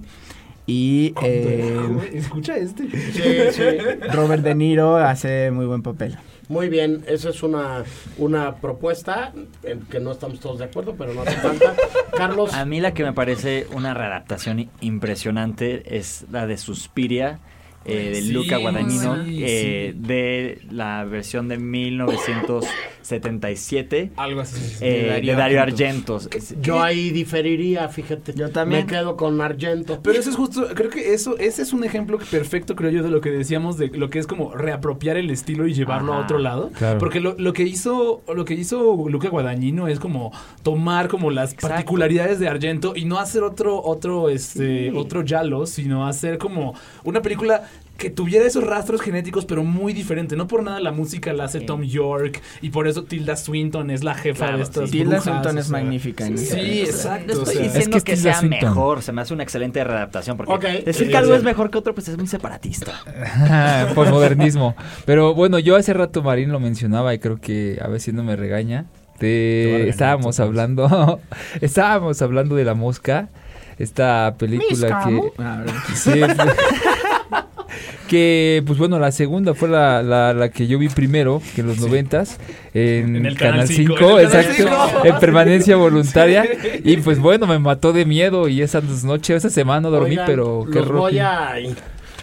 Y 0.65 1.13
eh, 1.23 2.11
Escucha 2.13 2.57
este. 2.57 2.87
Robert 4.13 4.43
De 4.43 4.53
Niro 4.53 4.97
hace 4.97 5.49
muy 5.51 5.65
buen 5.65 5.81
papel. 5.81 6.17
Muy 6.49 6.67
bien, 6.67 7.05
esa 7.07 7.29
es 7.29 7.41
una, 7.41 7.83
una 8.17 8.55
propuesta 8.55 9.33
en 9.63 9.81
que 9.85 10.01
no 10.01 10.11
estamos 10.11 10.41
todos 10.41 10.59
de 10.59 10.65
acuerdo, 10.65 10.95
pero 10.97 11.13
no 11.13 11.21
hace 11.21 11.37
falta. 11.37 11.73
Carlos. 12.17 12.53
A 12.53 12.65
mí 12.65 12.81
la 12.81 12.93
que 12.93 13.03
me 13.03 13.13
parece 13.13 13.65
una 13.73 13.93
readaptación 13.93 14.69
impresionante 14.81 15.97
es 15.97 16.25
la 16.31 16.47
de 16.47 16.57
Suspiria. 16.57 17.39
Eh, 17.85 18.11
de 18.13 18.21
Sí, 18.21 18.31
Luca 18.31 18.57
Guadagnino 18.57 19.23
sí, 19.25 19.39
eh, 19.43 19.93
de 19.95 20.59
la 20.71 21.03
versión 21.05 21.47
de 21.47 21.57
1977 21.57 24.11
Algo 24.17 24.41
así. 24.41 24.59
eh, 24.81 25.19
De 25.21 25.21
de 25.21 25.33
Dario 25.35 25.61
Argento. 25.61 26.19
Yo 26.61 26.81
ahí 26.81 27.09
diferiría, 27.11 27.87
fíjate. 27.89 28.33
Yo 28.35 28.49
también. 28.49 28.85
Me 28.85 28.91
quedo 28.91 29.15
con 29.17 29.39
Argento. 29.41 29.99
Pero 30.01 30.19
eso 30.19 30.29
es 30.29 30.35
justo, 30.35 30.67
creo 30.73 30.89
que 30.89 31.13
eso, 31.13 31.37
ese 31.37 31.61
es 31.61 31.73
un 31.73 31.83
ejemplo 31.83 32.17
perfecto, 32.31 32.75
creo 32.75 32.91
yo, 32.91 33.03
de 33.03 33.09
lo 33.09 33.21
que 33.21 33.31
decíamos, 33.31 33.77
de 33.77 33.87
lo 33.89 34.09
que 34.09 34.19
es 34.19 34.27
como 34.27 34.53
reapropiar 34.55 35.17
el 35.17 35.29
estilo 35.29 35.67
y 35.67 35.73
llevarlo 35.73 36.13
a 36.13 36.19
otro 36.21 36.37
lado. 36.39 36.71
claro. 36.77 36.99
Porque 36.99 37.19
lo, 37.19 37.35
lo 37.37 37.53
que 37.53 37.63
hizo, 37.63 38.23
lo 38.33 38.45
que 38.45 38.53
hizo 38.53 39.05
Luca 39.09 39.29
Guadagnino 39.29 39.87
es 39.87 39.99
como 39.99 40.31
tomar 40.63 41.07
como 41.07 41.31
las 41.31 41.53
particularidades 41.55 42.39
de 42.39 42.47
Argento 42.47 42.93
y 42.95 43.05
no 43.05 43.19
hacer 43.19 43.43
otro, 43.43 43.81
otro, 43.83 44.29
este, 44.29 44.91
otro 44.91 45.23
Yalo, 45.23 45.65
sino 45.65 46.07
hacer 46.07 46.37
como 46.37 46.73
una 47.03 47.21
película 47.21 47.69
que 48.03 48.09
tuviera 48.09 48.45
esos 48.45 48.65
rastros 48.65 48.99
genéticos, 49.01 49.45
pero 49.45 49.63
muy 49.63 49.93
diferente. 49.93 50.35
No 50.35 50.45
por 50.47 50.61
nada 50.61 50.81
la 50.81 50.91
música 50.91 51.31
la 51.31 51.45
hace 51.45 51.61
Tom 51.61 51.83
York 51.83 52.41
y 52.61 52.69
por 52.69 52.87
eso 52.89 53.05
Tilda 53.05 53.37
Swinton 53.37 53.89
es 53.91 54.03
la 54.03 54.13
jefa 54.13 54.45
Claro, 54.45 54.57
de 54.57 54.63
estas 54.65 54.89
sí. 54.89 54.97
Tilda 54.97 55.15
brujas, 55.17 55.23
Swinton 55.23 55.55
o 55.55 55.59
es 55.61 55.65
sea, 55.67 55.71
magnífica 55.81 56.25
en 56.27 56.37
Sí, 56.37 56.53
película. 56.53 56.83
exacto. 56.89 57.33
No 57.33 57.39
o 57.39 57.43
estoy 57.43 57.63
diciendo 57.63 57.97
Es 57.97 58.03
que 58.03 58.17
sea 58.17 58.39
Swinton. 58.39 58.59
mejor, 58.59 59.01
se 59.01 59.13
me 59.13 59.21
hace 59.21 59.33
una 59.33 59.43
excelente 59.43 59.81
readaptación. 59.83 60.35
Porque 60.35 60.81
decir 60.85 61.09
que 61.09 61.15
algo 61.17 61.33
es 61.33 61.43
mejor 61.43 61.69
que 61.71 61.77
otro, 61.77 61.93
pues 61.95 62.09
es 62.09 62.17
muy 62.17 62.27
separatista. 62.27 62.91
Por 63.95 64.09
modernismo. 64.09 64.75
Pero 65.05 65.33
bueno, 65.33 65.57
yo 65.59 65.77
hace 65.77 65.93
rato 65.93 66.21
Marín 66.21 66.51
lo 66.51 66.59
mencionaba 66.59 67.13
y 67.13 67.19
creo 67.19 67.39
que 67.39 67.79
a 67.81 67.87
ver 67.87 68.01
si 68.01 68.11
no 68.11 68.23
me 68.23 68.35
regaña. 68.35 68.85
De, 69.19 69.87
estábamos 69.87 70.39
hablando, 70.41 71.21
estábamos 71.61 72.21
hablando 72.21 72.55
de 72.55 72.65
la 72.65 72.73
mosca, 72.73 73.29
esta 73.77 74.35
película 74.37 75.03
que, 75.07 75.21
Ah. 75.37 75.63
Sí, 75.95 76.11
que 78.07 78.63
pues 78.65 78.77
bueno 78.77 78.99
la 78.99 79.11
segunda 79.11 79.53
fue 79.53 79.69
la, 79.69 80.03
la, 80.03 80.33
la 80.33 80.49
que 80.49 80.67
yo 80.67 80.77
vi 80.77 80.89
primero 80.89 81.41
que 81.55 81.61
en 81.61 81.67
los 81.67 81.79
noventas 81.79 82.37
en, 82.73 83.15
En 83.15 83.25
el 83.25 83.37
Canal 83.37 83.53
Canal 83.53 83.67
5, 83.67 83.95
cinco, 83.97 84.19
en 84.19 84.25
el 84.25 84.31
Canal 84.31 84.45
exacto 84.51 85.07
en 85.07 85.19
permanencia 85.19 85.75
voluntaria. 85.77 86.45
Y 86.83 86.97
pues 86.97 87.19
bueno 87.19 87.47
me 87.47 87.59
mató 87.59 87.93
de 87.93 88.05
miedo 88.05 88.47
y 88.47 88.61
esa 88.61 88.81
noche 89.03 89.35
esa 89.35 89.49
semana 89.49 89.81
no 89.81 89.91
dormí 89.91 90.11
Oigan, 90.11 90.25
pero 90.25 90.65
qué 90.71 90.79
los 90.79 90.91
voy 90.91 91.19
a 91.19 91.59
in- 91.59 91.75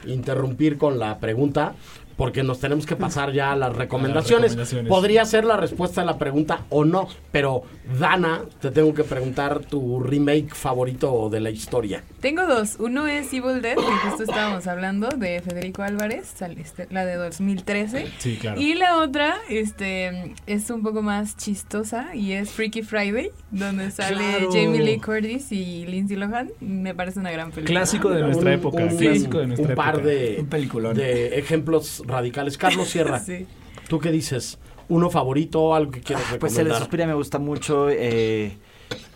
interrumpir 0.07 0.79
con 0.79 0.99
la 0.99 1.19
pregunta 1.19 1.75
porque 2.21 2.43
nos 2.43 2.61
tenemos 2.61 2.85
que 2.85 2.97
pasar 2.97 3.33
ya 3.33 3.53
a 3.53 3.57
las 3.57 3.75
recomendaciones. 3.77 4.51
recomendaciones. 4.51 4.91
Podría 4.91 5.25
ser 5.25 5.47
la 5.47 5.57
respuesta 5.57 6.03
a 6.03 6.05
la 6.05 6.19
pregunta 6.19 6.67
o 6.69 6.85
no, 6.85 7.09
pero 7.33 7.63
Dana, 7.99 8.43
te 8.61 8.71
tengo 8.71 8.93
que 8.93 9.05
preguntar 9.05 9.61
tu 9.61 10.01
remake 10.01 10.55
favorito 10.55 11.31
de 11.31 11.41
la 11.41 11.49
historia. 11.49 12.05
Tengo 12.21 12.47
dos. 12.47 12.77
Uno 12.79 13.07
es 13.07 13.33
Evil 13.33 13.63
Dead, 13.63 13.75
que 13.75 14.09
justo 14.09 14.25
estábamos 14.25 14.67
hablando, 14.67 15.09
de 15.09 15.41
Federico 15.41 15.83
Álvarez, 15.83 16.35
este, 16.59 16.89
la 16.91 17.07
de 17.07 17.15
2013. 17.15 18.07
Sí, 18.19 18.37
claro. 18.37 18.61
Y 18.61 18.75
la 18.75 18.99
otra 18.99 19.37
este, 19.49 20.35
es 20.47 20.69
un 20.69 20.83
poco 20.83 21.01
más 21.01 21.39
chistosa 21.39 22.15
y 22.15 22.33
es 22.33 22.51
Freaky 22.51 22.83
Friday, 22.83 23.31
donde 23.51 23.91
sale 23.91 24.11
Claro. 24.19 24.51
Jamie 24.53 24.81
Lee 24.81 25.01
Curtis 25.01 25.51
y 25.53 25.87
Lindsay 25.87 26.19
Lohan. 26.19 26.51
Me 26.61 26.95
parece 26.95 27.19
una 27.19 27.31
gran 27.31 27.51
película. 27.51 27.81
Clásico 27.81 28.11
de 28.11 28.21
nuestra 28.21 28.53
época, 28.53 28.87
clásico 28.89 29.39
de 29.39 29.47
nuestra 29.47 29.69
un 29.71 29.75
par 29.75 29.95
época. 29.95 30.07
de, 30.11 30.37
Un 30.41 30.95
de 30.95 31.39
ejemplos 31.39 32.03
radicales. 32.11 32.59
Carlos 32.59 32.89
Sierra, 32.91 33.19
Sí. 33.21 33.47
¿tú 33.89 33.99
qué 33.99 34.11
dices? 34.11 34.59
¿Uno 34.89 35.09
favorito? 35.11 35.75
¿Algo 35.75 35.93
que 35.93 36.01
quieras 36.01 36.25
Pues 36.41 36.53
el 36.53 36.57
de 36.59 36.63
recomendar? 36.65 36.79
Suspiria 36.83 37.07
me 37.07 37.15
gusta 37.15 37.39
mucho. 37.39 37.89
eh, 37.91 38.57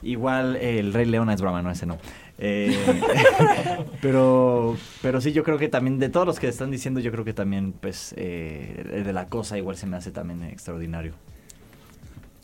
igual 0.03 0.57
eh, 0.57 0.79
el 0.79 0.93
Rey 0.93 1.07
León 1.07 1.31
es 1.31 1.41
broma, 1.41 1.63
no 1.63 1.71
ese 1.71 1.87
no. 1.87 1.99
Eh, 2.39 2.77
pero, 4.03 4.77
pero 5.03 5.21
sí, 5.21 5.33
yo 5.33 5.43
creo 5.45 5.59
que 5.59 5.69
también 5.69 5.99
de 5.99 6.09
todos 6.09 6.27
los 6.27 6.39
que 6.41 6.49
están 6.49 6.71
diciendo, 6.71 7.01
yo 7.01 7.11
creo 7.13 7.25
que 7.25 7.33
también, 7.33 7.73
pues, 7.73 8.15
eh, 8.17 8.85
el 8.93 9.05
de 9.05 9.13
la 9.13 9.27
cosa 9.27 9.57
igual 9.59 9.77
se 9.77 9.87
me 9.87 9.97
hace 9.97 10.11
también 10.11 10.43
extraordinario. 10.45 11.15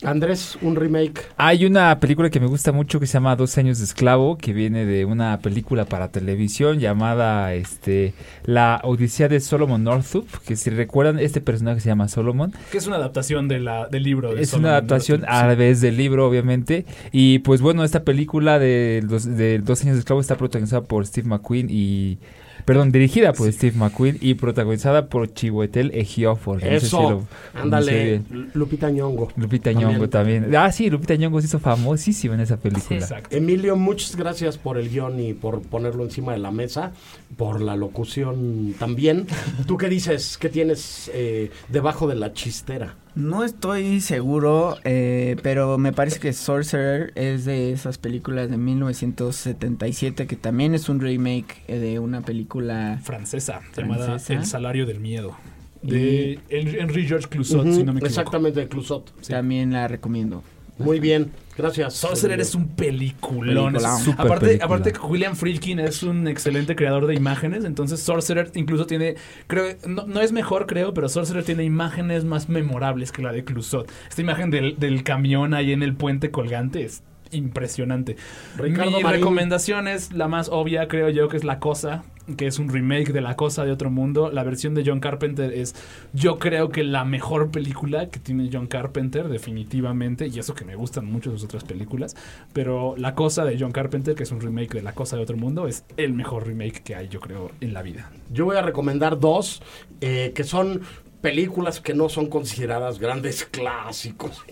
Andrés, 0.03 0.57
un 0.61 0.75
remake. 0.75 1.21
Hay 1.37 1.65
una 1.65 1.99
película 1.99 2.29
que 2.29 2.39
me 2.39 2.47
gusta 2.47 2.71
mucho 2.71 2.99
que 2.99 3.05
se 3.05 3.13
llama 3.13 3.35
Dos 3.35 3.57
años 3.57 3.77
de 3.77 3.85
esclavo, 3.85 4.37
que 4.37 4.53
viene 4.53 4.85
de 4.85 5.05
una 5.05 5.39
película 5.39 5.85
para 5.85 6.11
televisión 6.11 6.79
llamada 6.79 7.53
este 7.53 8.13
La 8.43 8.81
Odisea 8.83 9.27
de 9.27 9.39
Solomon 9.39 9.83
Northup, 9.83 10.27
que 10.45 10.55
si 10.55 10.69
recuerdan 10.69 11.19
este 11.19 11.41
personaje 11.41 11.81
se 11.81 11.89
llama 11.89 12.07
Solomon. 12.07 12.51
Que 12.71 12.79
es 12.79 12.87
una 12.87 12.95
adaptación 12.95 13.47
de 13.47 13.59
la, 13.59 13.87
del 13.87 14.03
libro. 14.03 14.33
de 14.33 14.41
Es 14.41 14.49
Solomon 14.49 14.69
una 14.69 14.77
adaptación 14.77 15.21
Northup, 15.21 15.35
a 15.35 15.39
sí. 15.39 15.45
través 15.45 15.81
del 15.81 15.97
libro, 15.97 16.27
obviamente. 16.27 16.85
Y 17.11 17.39
pues 17.39 17.61
bueno, 17.61 17.83
esta 17.83 18.03
película 18.03 18.59
de, 18.59 19.03
los, 19.07 19.25
de 19.25 19.59
Dos 19.59 19.83
años 19.83 19.95
de 19.95 19.99
esclavo 19.99 20.21
está 20.21 20.35
protagonizada 20.35 20.81
por 20.83 21.05
Steve 21.05 21.27
McQueen 21.27 21.67
y... 21.69 22.17
Perdón, 22.65 22.91
dirigida 22.91 23.33
por 23.33 23.51
Steve 23.51 23.77
McQueen 23.77 24.17
y 24.21 24.35
protagonizada 24.35 25.07
por 25.07 25.33
Chiwetel 25.33 25.91
Ejiofor. 25.93 26.55
No 26.63 26.69
sé 26.69 26.79
si 26.79 26.85
Eso, 26.87 26.97
lo 27.01 27.07
pronuncié 27.07 27.61
ándale, 27.61 28.03
bien. 28.05 28.49
Lupita 28.53 28.89
Ñongo. 28.89 29.29
Lupita 29.35 29.71
También. 29.71 29.89
Nyong'o 29.91 30.09
también. 30.09 30.55
Ah, 30.55 30.71
sí, 30.71 30.89
Lupita 30.89 31.15
Nyong'o 31.15 31.39
se 31.41 31.47
hizo 31.47 31.59
famosísima 31.59 32.35
en 32.35 32.41
esa 32.41 32.57
película. 32.57 33.21
Emilio, 33.29 33.75
muchas 33.75 34.15
gracias 34.15 34.57
por 34.57 34.77
el 34.77 34.89
guion 34.89 35.19
y 35.19 35.33
por 35.33 35.61
ponerlo 35.61 36.03
encima 36.03 36.33
de 36.33 36.39
la 36.39 36.51
mesa, 36.51 36.91
por 37.37 37.61
la 37.61 37.75
locución 37.75 38.75
también. 38.79 39.27
¿Tú 39.67 39.77
qué 39.77 39.89
dices? 39.89 40.37
¿Qué 40.37 40.49
tienes 40.49 41.09
eh, 41.13 41.51
debajo 41.69 42.07
de 42.07 42.15
la 42.15 42.33
chistera? 42.33 42.95
No 43.13 43.43
estoy 43.43 43.99
seguro, 43.99 44.77
eh, 44.85 45.35
pero 45.43 45.77
me 45.77 45.91
parece 45.91 46.19
que 46.19 46.31
Sorcerer 46.31 47.11
es 47.15 47.43
de 47.45 47.73
esas 47.73 47.97
películas 47.97 48.49
de 48.49 48.57
1977 48.57 50.27
que 50.27 50.35
también 50.37 50.73
es 50.73 50.87
un 50.89 50.99
remake 51.01 51.61
eh, 51.67 51.77
de 51.77 51.99
una 51.99 52.21
película 52.21 52.99
francesa 53.03 53.61
llamada. 53.75 54.17
El 54.29 54.45
salario 54.45 54.85
del 54.85 54.99
miedo. 54.99 55.35
De 55.81 56.39
Hen- 56.49 56.75
Henry 56.79 57.07
George 57.07 57.27
Clouzot, 57.27 57.63
si 57.65 57.83
no 57.83 57.91
me 57.93 57.99
equivoco. 57.99 58.05
Exactamente, 58.05 58.67
Clusot. 58.67 59.11
También 59.27 59.73
la 59.73 59.87
recomiendo. 59.87 60.43
Muy 60.83 60.99
bien, 60.99 61.31
gracias. 61.57 61.93
Sorcerer 61.93 62.39
es 62.39 62.55
un 62.55 62.67
peliculón. 62.67 63.75
Es- 63.75 63.83
aparte, 64.17 64.45
película. 64.47 64.65
aparte 64.65 64.93
que 64.93 64.99
William 64.99 65.35
Friedkin 65.35 65.79
es 65.79 66.03
un 66.03 66.27
excelente 66.27 66.75
creador 66.75 67.07
de 67.07 67.15
imágenes, 67.15 67.65
entonces 67.65 67.99
Sorcerer 68.01 68.51
incluso 68.55 68.85
tiene, 68.85 69.15
creo, 69.47 69.75
no, 69.87 70.05
no 70.07 70.21
es 70.21 70.31
mejor 70.31 70.65
creo, 70.67 70.93
pero 70.93 71.09
Sorcerer 71.09 71.43
tiene 71.43 71.63
imágenes 71.63 72.25
más 72.25 72.49
memorables 72.49 73.11
que 73.11 73.21
la 73.21 73.31
de 73.31 73.43
Clusot. 73.43 73.91
Esta 74.09 74.21
imagen 74.21 74.49
del, 74.51 74.77
del 74.79 75.03
camión 75.03 75.53
ahí 75.53 75.71
en 75.71 75.83
el 75.83 75.95
puente 75.95 76.31
colgante 76.31 76.83
es 76.83 77.03
impresionante. 77.31 78.15
Ricardo 78.57 78.97
Mi 78.97 79.03
Marín. 79.03 79.21
recomendación 79.21 79.87
es 79.87 80.13
la 80.13 80.27
más 80.27 80.49
obvia, 80.49 80.87
creo 80.87 81.09
yo, 81.09 81.27
que 81.27 81.37
es 81.37 81.43
La 81.43 81.59
Cosa, 81.59 82.03
que 82.37 82.47
es 82.47 82.59
un 82.59 82.69
remake 82.69 83.11
de 83.11 83.21
La 83.21 83.35
Cosa 83.35 83.65
de 83.65 83.71
otro 83.71 83.89
mundo. 83.89 84.31
La 84.31 84.43
versión 84.43 84.73
de 84.73 84.83
John 84.85 84.99
Carpenter 84.99 85.51
es, 85.53 85.75
yo 86.13 86.39
creo 86.39 86.69
que 86.69 86.83
la 86.83 87.05
mejor 87.05 87.51
película 87.51 88.09
que 88.09 88.19
tiene 88.19 88.49
John 88.51 88.67
Carpenter, 88.67 89.27
definitivamente, 89.27 90.27
y 90.27 90.39
eso 90.39 90.53
que 90.53 90.65
me 90.65 90.75
gustan 90.75 91.05
mucho 91.05 91.31
sus 91.31 91.43
otras 91.43 91.63
películas, 91.63 92.15
pero 92.53 92.95
La 92.97 93.15
Cosa 93.15 93.45
de 93.45 93.57
John 93.59 93.71
Carpenter, 93.71 94.15
que 94.15 94.23
es 94.23 94.31
un 94.31 94.41
remake 94.41 94.73
de 94.75 94.81
La 94.81 94.93
Cosa 94.93 95.15
de 95.15 95.23
otro 95.23 95.37
mundo, 95.37 95.67
es 95.67 95.83
el 95.97 96.13
mejor 96.13 96.47
remake 96.47 96.83
que 96.83 96.95
hay, 96.95 97.07
yo 97.07 97.19
creo, 97.19 97.51
en 97.61 97.73
la 97.73 97.81
vida. 97.81 98.11
Yo 98.31 98.45
voy 98.45 98.57
a 98.57 98.61
recomendar 98.61 99.19
dos 99.19 99.61
eh, 99.99 100.31
que 100.35 100.43
son 100.43 100.81
películas 101.21 101.79
que 101.79 101.93
no 101.93 102.09
son 102.09 102.27
consideradas 102.27 102.99
grandes 102.99 103.45
clásicos, 103.45 104.43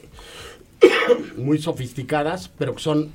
muy 1.37 1.59
sofisticadas, 1.59 2.49
pero 2.57 2.75
que 2.75 2.81
son 2.81 3.11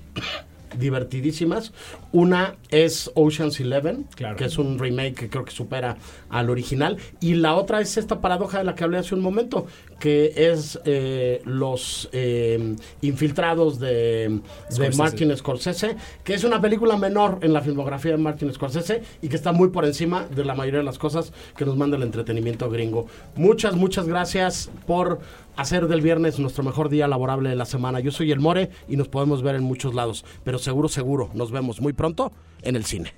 divertidísimas. 0.79 1.73
Una 2.13 2.57
es 2.71 3.11
Ocean's 3.15 3.61
Eleven, 3.61 4.07
que 4.37 4.45
es 4.45 4.59
un 4.59 4.79
remake 4.79 5.15
que 5.15 5.29
creo 5.29 5.45
que 5.45 5.51
supera 5.51 5.97
al 6.31 6.51
original. 6.51 6.97
Y 7.21 7.35
la 7.35 7.55
otra 7.55 7.81
es 7.81 7.97
esta 7.97 8.21
paradoja 8.21 8.59
de 8.59 8.65
la 8.65 8.75
que 8.75 8.85
hablé 8.85 8.99
hace 8.99 9.15
un 9.15 9.21
momento, 9.21 9.67
que 9.99 10.33
es 10.37 10.79
eh, 10.85 11.43
los 11.45 12.09
eh, 12.13 12.77
infiltrados 13.01 13.79
de, 13.79 14.41
de. 14.77 14.91
Martin 14.97 15.37
Scorsese, 15.37 15.97
que 16.23 16.35
es 16.35 16.45
una 16.45 16.61
película 16.61 16.97
menor 16.97 17.39
en 17.43 17.53
la 17.53 17.61
filmografía 17.61 18.13
de 18.13 18.19
Martin 18.19 18.53
Scorsese 18.53 19.03
y 19.23 19.29
que 19.29 19.37
está 19.37 19.53
muy 19.53 19.69
por 19.69 19.85
encima 19.85 20.27
de 20.27 20.45
la 20.45 20.55
mayoría 20.55 20.81
de 20.81 20.85
las 20.85 20.99
cosas 20.99 21.33
que 21.57 21.65
nos 21.65 21.77
manda 21.77 21.97
el 21.97 22.03
entretenimiento 22.03 22.71
gringo. 22.71 23.07
Muchas, 23.37 23.75
muchas 23.75 24.07
gracias 24.07 24.71
por 24.87 25.21
hacer 25.57 25.87
del 25.89 26.01
viernes 26.01 26.39
nuestro 26.39 26.65
mejor 26.65 26.89
día 26.89 27.09
laborable 27.09 27.51
de 27.51 27.57
la 27.57 27.65
semana. 27.65 28.01
Yo 28.01 28.11
soy 28.11 28.33
el 28.33 28.41
More 28.41 28.71
y 28.89 28.97
nos 28.97 29.09
podemos 29.09 29.43
ver 29.43 29.55
en 29.55 29.63
muchos 29.63 29.95
lados, 29.95 30.25
pero 30.45 30.59
seguro, 30.59 30.89
seguro, 30.89 31.31
nos 31.35 31.51
vemos 31.51 31.81
muy 31.81 31.93
pronto 31.93 32.33
en 32.63 32.77
el 32.77 32.85
cine. 32.85 33.15